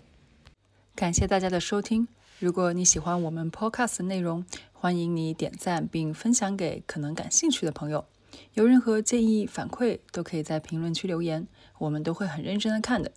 [0.94, 2.08] 感谢大家的收听。
[2.38, 8.06] 如果你喜欢我们 Podcast 的内容，欢迎你点赞并分享给可能感兴趣的朋友。
[8.54, 11.46] 有任何建议反馈，都可以在评论区留言，
[11.78, 13.12] 我们都会很认真的看的。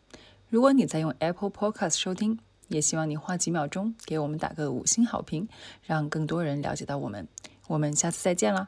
[0.49, 2.39] 如果你在用 Apple Podcast 收听，
[2.73, 5.47] 也希望你花几秒钟给我们打个五星好评，
[5.83, 7.27] 让更多人了解到我们。
[7.67, 8.67] 我们下次再见啦！